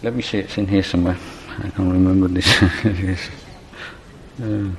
[0.02, 1.16] Let me see, it's in here somewhere.
[1.58, 2.48] I can't remember this.
[4.42, 4.70] uh,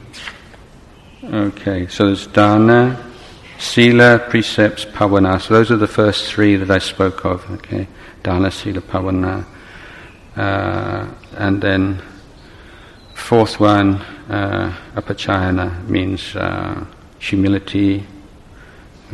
[1.24, 3.02] okay, so there's dana,
[3.58, 5.40] sila, precepts, bhavana.
[5.40, 7.50] So those are the first three that I spoke of.
[7.52, 7.88] Okay,
[8.24, 9.46] dana, sila, bhavana,
[10.36, 12.02] uh, and then
[13.14, 13.96] fourth one,
[14.30, 16.84] uh, apachayana means uh,
[17.30, 18.06] humility,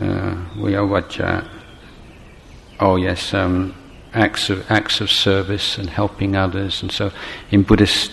[0.02, 1.48] uh, vijja.
[2.80, 3.74] Oh yes, um,
[4.14, 7.12] acts of acts of service and helping others, and so
[7.52, 8.12] in Buddhist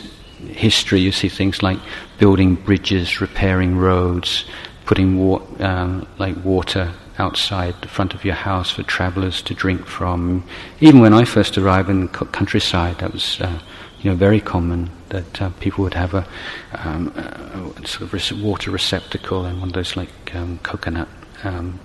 [0.48, 1.78] history you see things like
[2.18, 4.44] building bridges, repairing roads,
[4.84, 9.86] putting wa- um, like water outside the front of your house for travellers to drink
[9.86, 10.44] from.
[10.80, 13.58] Even when I first arrived in the countryside, that was uh,
[14.00, 16.26] you know very common that uh, people would have a,
[16.74, 21.08] um, a sort of water receptacle and one of those like um, coconut
[21.44, 21.78] um,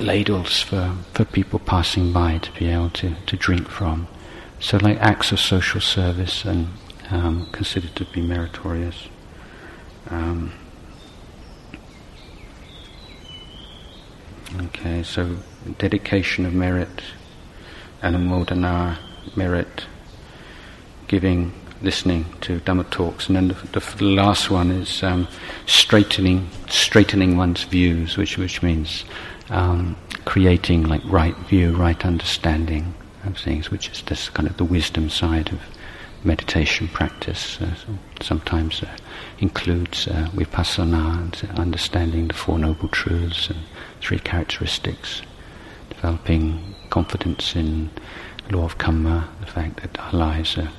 [0.00, 4.06] ladles for, for people passing by to be able to, to drink from.
[4.60, 6.68] So like acts of social service and
[7.10, 9.08] um, considered to be meritorious.
[10.10, 10.52] Um,
[14.60, 15.36] okay, so
[15.78, 17.02] dedication of merit,
[18.02, 18.98] anumodana,
[19.36, 19.86] merit,
[21.08, 21.52] giving,
[21.82, 25.26] listening to Dhamma talks, and then the, the last one is um,
[25.66, 29.04] straightening, straightening one's views, which which means
[29.50, 32.94] um, creating like right view, right understanding
[33.24, 35.60] of things, which is this kind of the wisdom side of
[36.24, 37.60] meditation practice.
[37.60, 37.86] Uh, so
[38.20, 38.96] sometimes uh,
[39.38, 43.60] includes uh, vipassana and understanding the Four Noble Truths and
[44.00, 45.22] three characteristics,
[45.90, 47.90] developing confidence in
[48.50, 50.70] law of karma, the fact that our lives are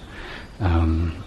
[0.60, 1.24] um,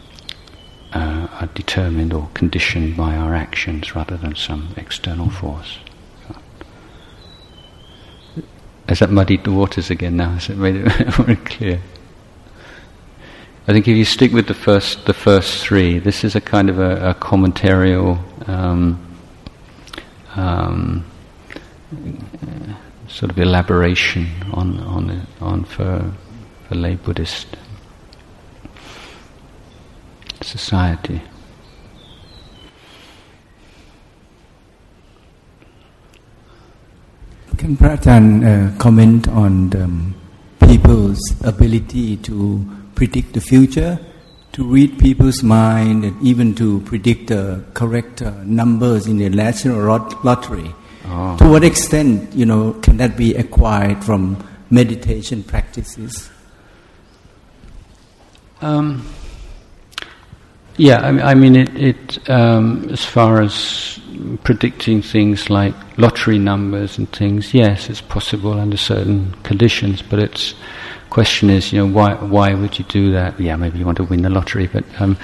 [0.92, 5.78] uh, are determined or conditioned by our actions rather than some external force.
[8.88, 10.30] Has that muddied the waters again now?
[10.30, 11.80] Has it made it very clear?
[13.66, 16.68] I think if you stick with the first, the first three, this is a kind
[16.68, 18.18] of a, a commentarial
[18.48, 19.16] um,
[20.34, 21.04] um,
[23.06, 26.12] sort of elaboration on on on for
[26.66, 27.56] for lay Buddhist
[30.42, 31.20] society.
[37.56, 40.14] Can Prajan uh, comment on the, um,
[40.66, 42.66] people's ability to
[42.96, 44.00] predict the future,
[44.52, 49.78] to read people's mind, and even to predict the correct uh, numbers in the national
[50.24, 50.74] lottery?
[51.06, 51.36] Oh.
[51.38, 56.30] To what extent, you know, can that be acquired from meditation practices?
[58.60, 59.06] Um,
[60.76, 64.00] yeah, I mean, I mean it, it um, as far as
[64.44, 70.54] predicting things like lottery numbers and things, yes, it's possible under certain conditions, but its
[71.10, 73.38] question is, you know, why, why would you do that?
[73.38, 75.18] Yeah, maybe you want to win the lottery, but um,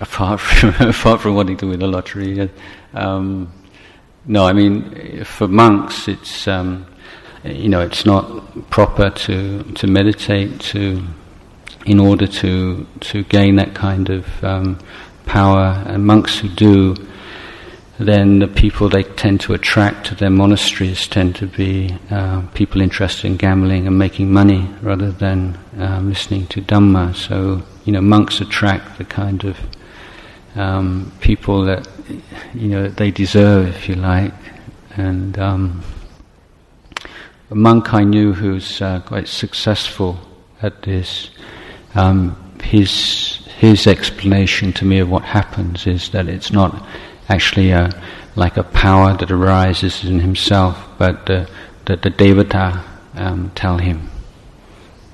[0.00, 2.50] apart, from, apart from wanting to win the lottery,
[2.94, 3.52] um,
[4.26, 6.86] no, I mean, for monks, it's, um,
[7.44, 11.02] you know, it's not proper to, to meditate to
[11.88, 14.78] in order to to gain that kind of um,
[15.26, 15.82] power.
[15.86, 16.94] And monks who do,
[17.98, 22.80] then the people they tend to attract to their monasteries tend to be uh, people
[22.80, 27.14] interested in gambling and making money rather than um, listening to Dhamma.
[27.14, 29.56] So you know, monks attract the kind of
[30.56, 31.88] um, people that
[32.54, 34.34] you know they deserve, if you like,
[34.96, 35.38] and.
[35.38, 35.82] Um,
[37.50, 40.18] a monk I knew who's uh, quite successful
[40.60, 41.30] at this
[41.94, 46.86] um, his his explanation to me of what happens is that it's not
[47.28, 47.90] actually a,
[48.36, 52.80] like a power that arises in himself, but that the, devata
[53.16, 54.08] um, tell him.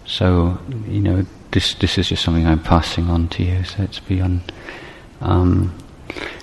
[0.04, 3.64] So you know this this is just something I'm passing on to you.
[3.64, 4.52] So it's beyond.
[5.20, 5.74] Um,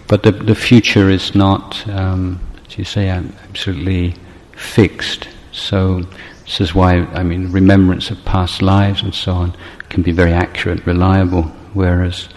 [0.07, 4.15] but the the future is not, um, as you say, absolutely
[4.53, 5.27] fixed.
[5.51, 6.01] So
[6.45, 9.55] this is why I mean remembrance of past lives and so on
[9.91, 12.29] can be very accurate, reliable, whereas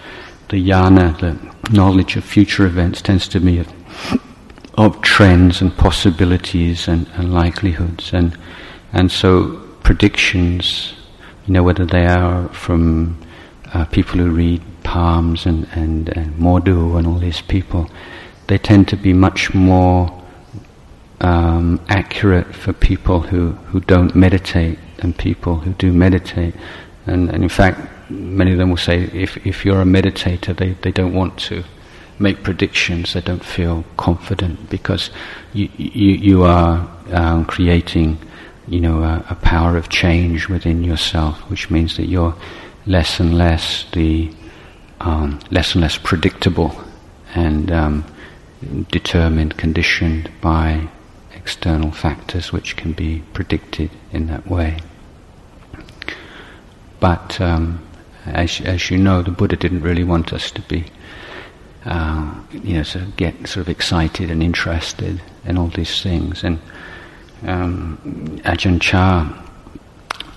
[0.49, 3.67] the jnana, the knowledge of future events, tends to be of,
[4.75, 8.37] of trends and possibilities and, and, likelihoods, and
[8.93, 10.93] and so predictions,
[11.47, 13.17] you know, whether they are from
[13.73, 17.89] uh, people who read palms and and, and Modu and all these people,
[18.47, 20.11] they tend to be much more
[21.21, 26.53] um, accurate for people who, who don't meditate than people who do meditate.
[27.07, 27.79] And, and in fact,
[28.09, 31.63] many of them will say if, if you're a meditator, they, they don't want to
[32.17, 35.09] make predictions, they don't feel confident because
[35.53, 38.17] you, you, you are um, creating,
[38.67, 42.33] you know, a, a, power of change within yourself, which means that you're
[42.85, 44.31] less and less the
[45.01, 46.73] um, less and less predictable
[47.35, 48.05] and um,
[48.91, 50.87] determined, conditioned by
[51.33, 54.77] external factors which can be predicted in that way.
[57.05, 57.85] But um,
[58.25, 60.85] as, as you know, the Buddha didn't really want us to be,
[61.85, 66.43] uh, you know, sort of get sort of excited and interested in all these things.
[66.43, 66.59] And
[67.43, 67.99] um,
[68.43, 69.31] Ajahn Chah,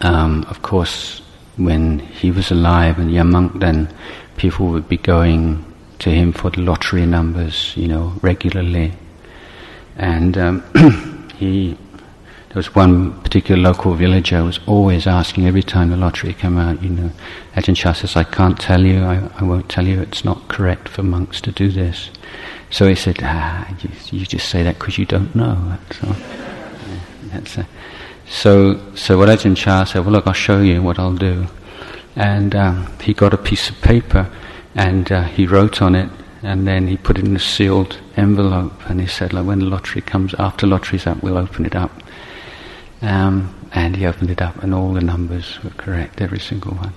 [0.02, 1.22] um, of course,
[1.56, 3.88] when he was alive and young monk, then
[4.36, 5.64] people would be going
[6.00, 8.92] to him for the lottery numbers, you know, regularly.
[9.96, 11.78] And um, he
[12.58, 16.90] was one particular local villager was always asking every time the lottery came out, you
[16.90, 17.12] know,
[17.54, 20.88] Ajahn Chah says, I can't tell you, I, I won't tell you, it's not correct
[20.88, 22.10] for monks to do this.
[22.70, 25.78] So he said, ah, you, you just say that because you don't know.
[25.92, 26.16] So,
[27.28, 27.64] yeah,
[28.28, 31.46] so, so what Ajahn Chah said, well look, I'll show you what I'll do.
[32.16, 34.28] And um, he got a piece of paper
[34.74, 36.10] and uh, he wrote on it
[36.42, 39.66] and then he put it in a sealed envelope and he said, like, when the
[39.66, 42.02] lottery comes, after lottery's up, we'll open it up.
[43.02, 46.92] Um, and he opened it up, and all the numbers were correct, every single one.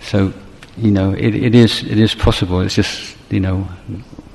[0.00, 0.32] So,
[0.76, 2.60] you know, it, it is it is possible.
[2.60, 3.66] It's just you know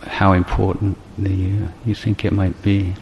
[0.04, 2.94] how important the, uh, you think it might be.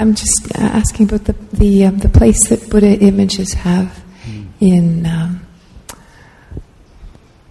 [0.00, 4.46] I'm just uh, asking about the the um, the place that Buddha images have mm.
[4.60, 5.46] in um,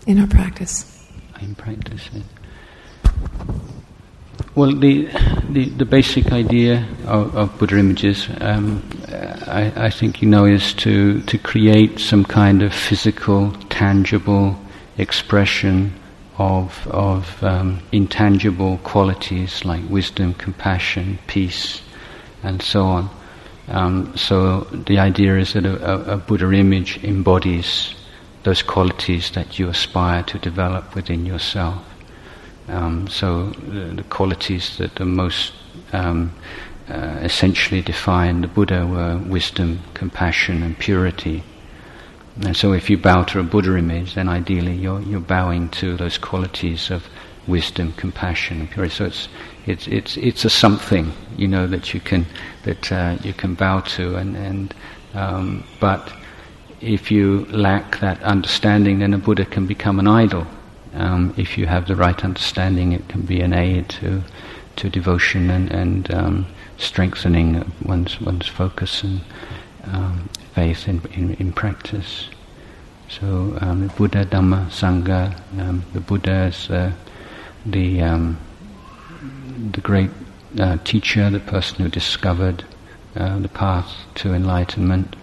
[0.06, 0.86] in our practice.
[1.42, 2.10] In practice.
[4.56, 5.06] Well, the,
[5.50, 8.82] the, the basic idea of, of Buddha images, um,
[9.46, 14.58] I, I think you know, is to to create some kind of physical, tangible
[14.98, 15.94] expression
[16.40, 21.82] of of um, intangible qualities like wisdom, compassion, peace,
[22.44, 23.10] and so on.
[23.68, 27.94] Um, so the idea is that a, a, Buddha image embodies
[28.44, 31.84] those qualities that you aspire to develop within yourself.
[32.70, 35.52] Um, so the, the, qualities that the most
[35.92, 36.34] um,
[36.90, 41.44] uh, essentially define the Buddha were wisdom, compassion, and purity.
[42.44, 45.98] And so if you bow to a Buddha image, then ideally you're, you're bowing to
[45.98, 47.04] those qualities of
[47.48, 48.94] wisdom, compassion, and purity.
[48.94, 49.28] So it's
[49.66, 52.26] it's it's it's a something you know that you can
[52.64, 54.74] that uh, you can bow to, and and
[55.14, 56.12] um, but
[56.82, 60.46] if you lack that understanding, then a Buddha can become an idol.
[60.94, 64.24] Um, if you have the right understanding, it can be an aid to
[64.78, 66.46] to devotion and and um,
[66.78, 69.22] strengthening one's one's focus and
[69.86, 72.30] um, faith in, in, in practice.
[73.10, 76.92] So um, Buddha, Dhamma, Sangha, um, the Buddha is uh,
[77.66, 78.38] the um,
[79.72, 80.12] the great
[80.60, 82.66] uh, teacher, the person who discovered
[83.16, 85.16] uh, the path to enlightenment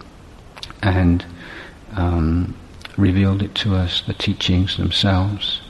[0.81, 1.25] and
[1.93, 2.55] um,
[2.97, 5.61] revealed it to us, the teachings themselves,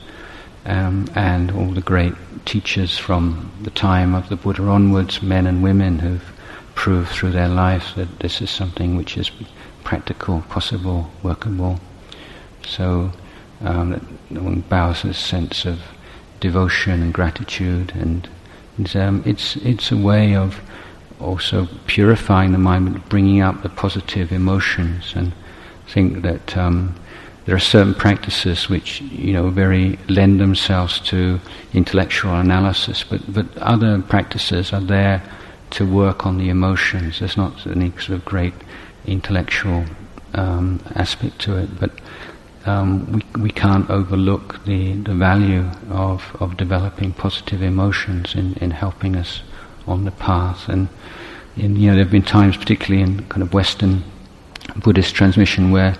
[0.64, 2.14] um, and all the great
[2.44, 6.32] teachers from the time of the Buddha onwards, men and women who've
[6.74, 9.30] proved through their life that this is something which is
[9.84, 11.78] practical, possible, workable.
[12.66, 13.12] So
[13.60, 13.94] um,
[14.28, 15.80] one bows a sense of
[16.40, 18.28] devotion and gratitude and
[18.76, 20.60] and, um, it's, it's a way of
[21.20, 25.32] also purifying the mind, bringing up the positive emotions, and
[25.86, 26.94] I think that um,
[27.46, 31.40] there are certain practices which you know very lend themselves to
[31.72, 35.22] intellectual analysis, but but other practices are there
[35.70, 37.20] to work on the emotions.
[37.20, 38.54] There's not any sort of great
[39.06, 39.84] intellectual
[40.34, 41.92] um, aspect to it, but
[42.66, 48.70] um, we, we can't overlook the, the value of, of developing positive emotions in, in
[48.70, 49.42] helping us
[49.86, 50.68] on the path.
[50.68, 50.88] And
[51.56, 54.04] in, you know, there have been times, particularly in kind of Western
[54.76, 55.96] Buddhist transmission, where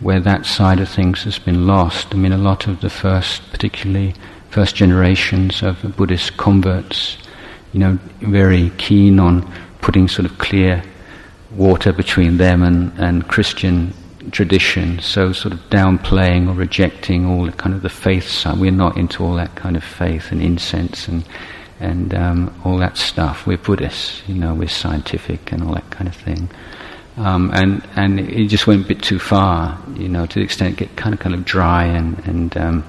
[0.00, 2.14] where that side of things has been lost.
[2.14, 4.14] I mean, a lot of the first, particularly
[4.50, 7.18] first generations of Buddhist converts,
[7.72, 9.50] you know, very keen on
[9.80, 10.82] putting sort of clear
[11.50, 13.92] water between them and, and Christian
[14.32, 18.58] tradition, so sort of downplaying or rejecting all the kind of the faith side.
[18.58, 21.24] We're not into all that kind of faith and incense and
[21.80, 23.46] and um, all that stuff.
[23.46, 26.50] We're Buddhists, you know, we're scientific and all that kind of thing.
[27.16, 30.74] Um, and and it just went a bit too far, you know, to the extent
[30.74, 32.84] it get kind of kind of dry and and um,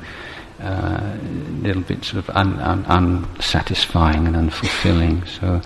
[0.62, 5.28] uh, a little bit sort of un, un, unsatisfying and unfulfilling.
[5.28, 5.62] So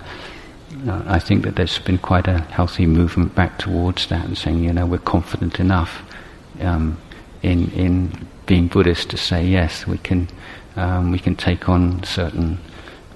[0.88, 4.64] uh, I think that there's been quite a healthy movement back towards that and saying,
[4.64, 6.02] you know, we're confident enough
[6.62, 6.98] um,
[7.42, 10.28] in in being Buddhist to say yes, we can
[10.76, 12.60] um, we can take on certain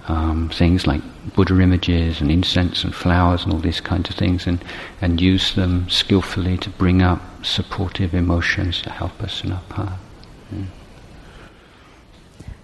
[0.07, 1.01] um, things like
[1.36, 4.63] Buddha images and incense and flowers and all these kinds of things and,
[5.01, 9.99] and use them skillfully to bring up supportive emotions to help us in our path.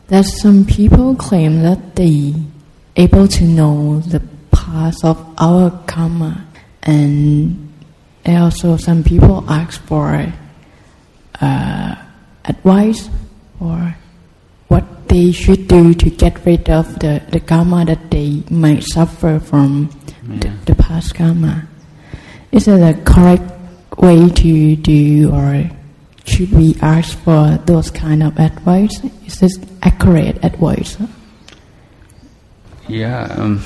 [0.07, 2.33] That some people claim that they
[2.95, 4.21] able to know the
[4.73, 6.47] path of our karma
[6.81, 7.69] and
[8.25, 10.33] also some people ask for
[11.39, 11.95] uh,
[12.45, 13.07] advice
[13.59, 13.95] or
[14.69, 19.39] what they should do to get rid of the, the karma that they might suffer
[19.39, 19.93] from
[20.27, 20.37] yeah.
[20.39, 21.67] the, the, past karma.
[22.51, 23.45] Is that a correct
[23.99, 25.69] way to do, or
[26.25, 29.03] should we ask for those kind of advice?
[29.27, 30.97] Is this accurate advice?
[32.87, 33.63] Yeah, um,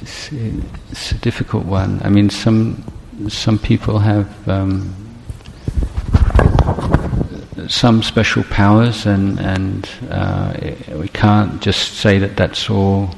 [0.00, 2.00] it's, it's, a difficult one.
[2.02, 2.84] I mean, some
[3.28, 4.48] some people have.
[4.48, 4.94] Um,
[7.68, 10.52] some special powers, and and uh,
[10.96, 13.10] we can't just say that that's all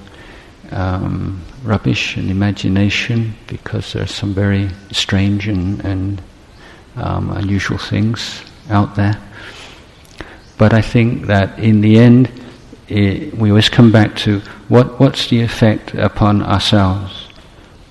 [0.70, 6.22] um, rubbish and imagination, because there are some very strange and and
[6.96, 9.18] um, unusual things out there.
[10.58, 12.30] But I think that in the end,
[12.88, 17.28] we always come back to what what's the effect upon ourselves.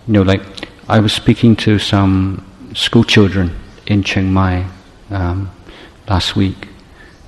[0.07, 0.41] You know, like
[0.87, 3.51] I was speaking to some school children
[3.87, 4.65] in Chiang Mai.
[5.09, 5.49] Um,
[6.07, 6.67] last week.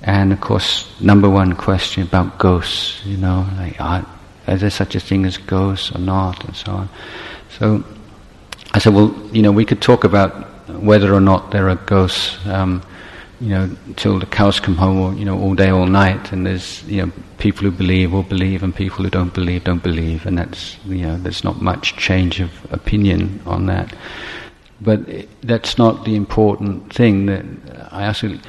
[0.03, 4.05] And of course, number one question about ghosts, you know, like, are,
[4.47, 6.89] is there such a thing as ghosts or not, and so on.
[7.57, 7.84] So
[8.74, 10.32] I said, well, you know, we could talk about
[10.70, 12.84] whether or not there are ghosts, um,
[13.40, 16.32] you know, till the cows come home, or you know, all day, all night.
[16.32, 19.84] And there's, you know, people who believe will believe, and people who don't believe don't
[19.84, 23.94] believe, and that's, you know, there's not much change of opinion on that.
[24.82, 25.00] But
[25.42, 27.26] that's not the important thing.
[27.28, 27.46] That
[27.92, 28.40] I actually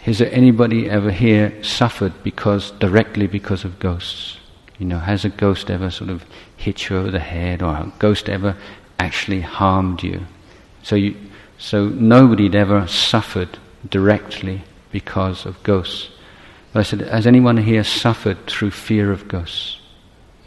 [0.00, 4.38] has there anybody ever here suffered because directly because of ghosts?
[4.78, 6.24] You know, has a ghost ever sort of
[6.56, 8.56] hit you over the head, or a ghost ever
[8.98, 10.26] actually harmed you?
[10.82, 11.16] So you,
[11.58, 13.58] so nobody'd ever suffered
[13.90, 16.10] directly because of ghosts.
[16.72, 19.80] But I said, has anyone here suffered through fear of ghosts?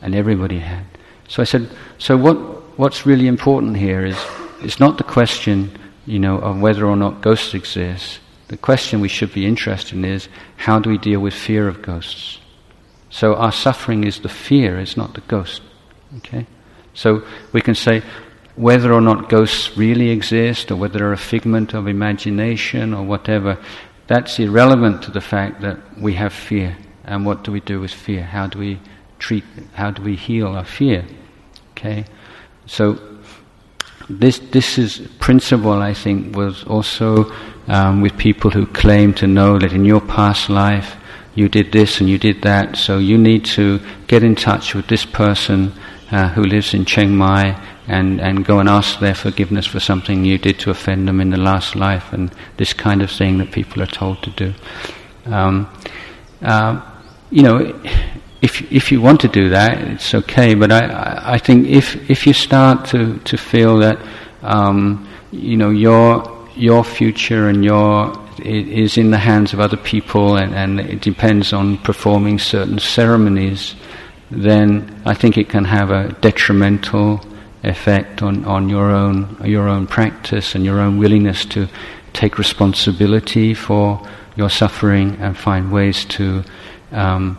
[0.02, 0.86] And everybody had.
[1.28, 2.38] So I said, so what,
[2.80, 4.18] what's really important here is,
[4.62, 8.20] it's not the question, you know, of whether or not ghosts exist.
[8.48, 11.82] The question we should be interested in is how do we deal with fear of
[11.82, 12.40] ghosts?
[13.10, 15.62] So our suffering is the fear, it's not the ghost.
[16.18, 16.46] Okay?
[16.94, 17.24] So
[17.54, 18.02] we can say
[18.60, 23.58] whether or not ghosts really exist or whether they're a figment of imagination or whatever,
[24.08, 26.76] that's irrelevant to the fact that we have fear.
[27.06, 28.22] And what do we do with fear?
[28.22, 28.82] How do we
[29.18, 29.46] treat,
[29.76, 31.06] how do we heal our fear?
[31.72, 32.04] Okay?
[32.66, 33.00] So
[34.10, 37.32] this, this is principle, I think, was also
[37.70, 40.98] um, with people who claim to know that in your past life
[41.34, 44.88] you did this and you did that, so you need to get in touch with
[44.88, 45.72] this person
[46.12, 47.56] uh, who lives in Chiang Mai
[47.90, 51.32] and, and go and ask their forgiveness for something you did to offend them in
[51.32, 54.54] the last life, and this kind of thing that people are told to do.
[55.26, 55.68] Um,
[56.44, 56.80] uh,
[57.32, 57.58] you know,
[58.42, 60.54] if if you want to do that, it's okay.
[60.54, 63.98] But I I think if if you start to to feel that
[64.44, 66.24] um, you know your
[66.56, 71.52] your future and your is in the hands of other people and, and it depends
[71.52, 73.76] on performing certain ceremonies,
[74.32, 77.20] then I think it can have a detrimental
[77.64, 81.68] effect on, on your own your own practice and your own willingness to
[82.14, 84.02] take responsibility for
[84.36, 86.44] your suffering and find ways to
[86.92, 87.38] um,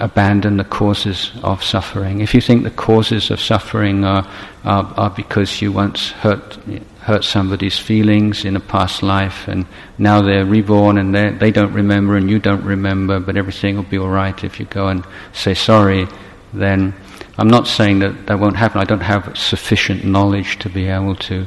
[0.00, 2.20] abandon the causes of suffering.
[2.20, 4.26] If you think the causes of suffering are,
[4.64, 6.58] are, are because you once hurt
[7.00, 9.64] hurt somebody's feelings in a past life and
[9.96, 13.82] now they're reborn and they they don't remember and you don't remember, but everything will
[13.82, 16.06] be all right if you go and say sorry,
[16.52, 16.94] then
[17.38, 18.80] I'm not saying that that won't happen.
[18.80, 21.46] I don't have sufficient knowledge to be able to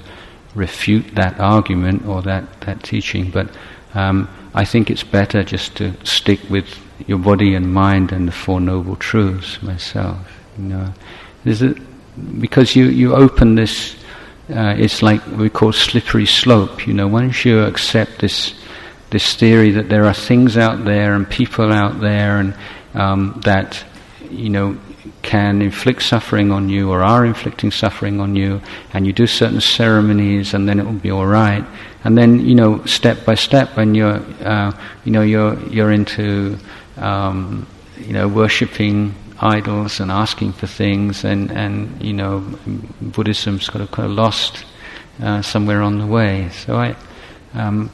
[0.56, 3.50] refute that argument or that, that teaching, but
[3.94, 6.66] um, I think it's better just to stick with
[7.08, 10.18] your body and mind and the Four Noble Truths myself.
[10.58, 10.94] You know,
[12.40, 13.96] because you, you open this,
[14.50, 16.88] uh, it's like we call slippery slope.
[16.88, 18.54] You know, once you accept this
[19.10, 22.56] this theory that there are things out there and people out there and
[22.94, 23.84] um, that
[24.30, 24.78] you know
[25.22, 28.62] can inflict suffering on you or are inflicting suffering on you,
[28.94, 31.66] and you do certain ceremonies, and then it will be all right.
[32.04, 34.72] And then, you know, step by step, when you're, uh,
[35.06, 36.58] you know, you're you're into,
[36.98, 37.68] um,
[37.98, 42.44] you know, worshiping idols and asking for things, and and you know,
[43.02, 44.66] Buddhism's got of, kind of lost
[45.22, 46.50] uh, somewhere on the way.
[46.50, 46.96] So I,
[47.54, 47.92] um,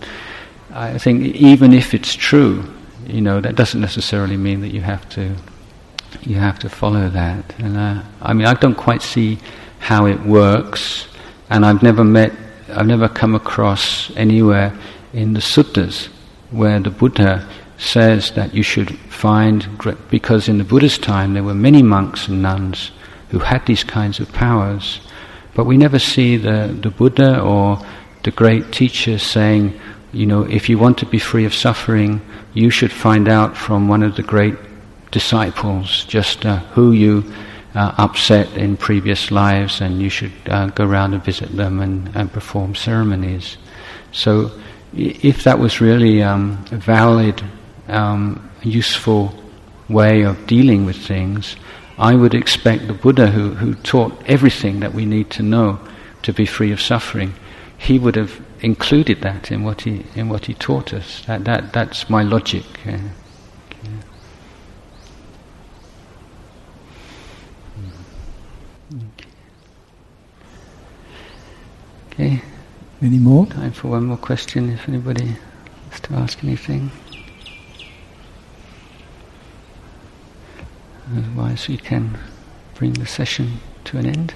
[0.73, 2.63] I think even if it's true,
[3.05, 5.36] you know, that doesn't necessarily mean that you have to
[6.22, 7.60] you have to follow that.
[7.60, 9.39] And uh, I mean, I don't quite see
[9.80, 11.08] how it works,
[11.49, 12.32] and I've never met,
[12.70, 14.78] I've never come across anywhere
[15.14, 16.10] in the suttas
[16.51, 17.47] where the Buddha
[17.78, 19.68] says that you should find,
[20.10, 22.91] because in the Buddha's time there were many monks and nuns
[23.30, 24.99] who had these kinds of powers,
[25.53, 27.80] but we never see the, the Buddha or
[28.24, 29.80] the great teacher saying,
[30.12, 32.22] you know, if you want to be free of suffering,
[32.53, 34.55] you should find out from one of the great
[35.12, 37.24] disciples just uh, who you
[37.76, 42.10] uh, upset in previous lives, and you should uh, go around and visit them and,
[42.16, 43.58] and perform ceremonies.
[44.12, 44.51] So,
[44.93, 47.43] if that was really um, a valid,
[47.88, 49.34] um, useful
[49.89, 51.55] way of dealing with things,
[51.97, 55.80] I would expect the Buddha, who, who taught everything that we need to know
[56.24, 57.34] to be free of suffering,
[57.78, 61.24] he would have included that in what he in what he taught us.
[61.26, 62.66] That that that's my logic.
[62.88, 62.97] Uh,
[72.20, 72.41] Okay.
[72.99, 73.45] Any more?
[73.45, 75.36] Time for one more question if anybody
[75.84, 76.89] wants to ask anything.
[81.15, 82.18] Otherwise, we can
[82.74, 84.34] bring the session to an end.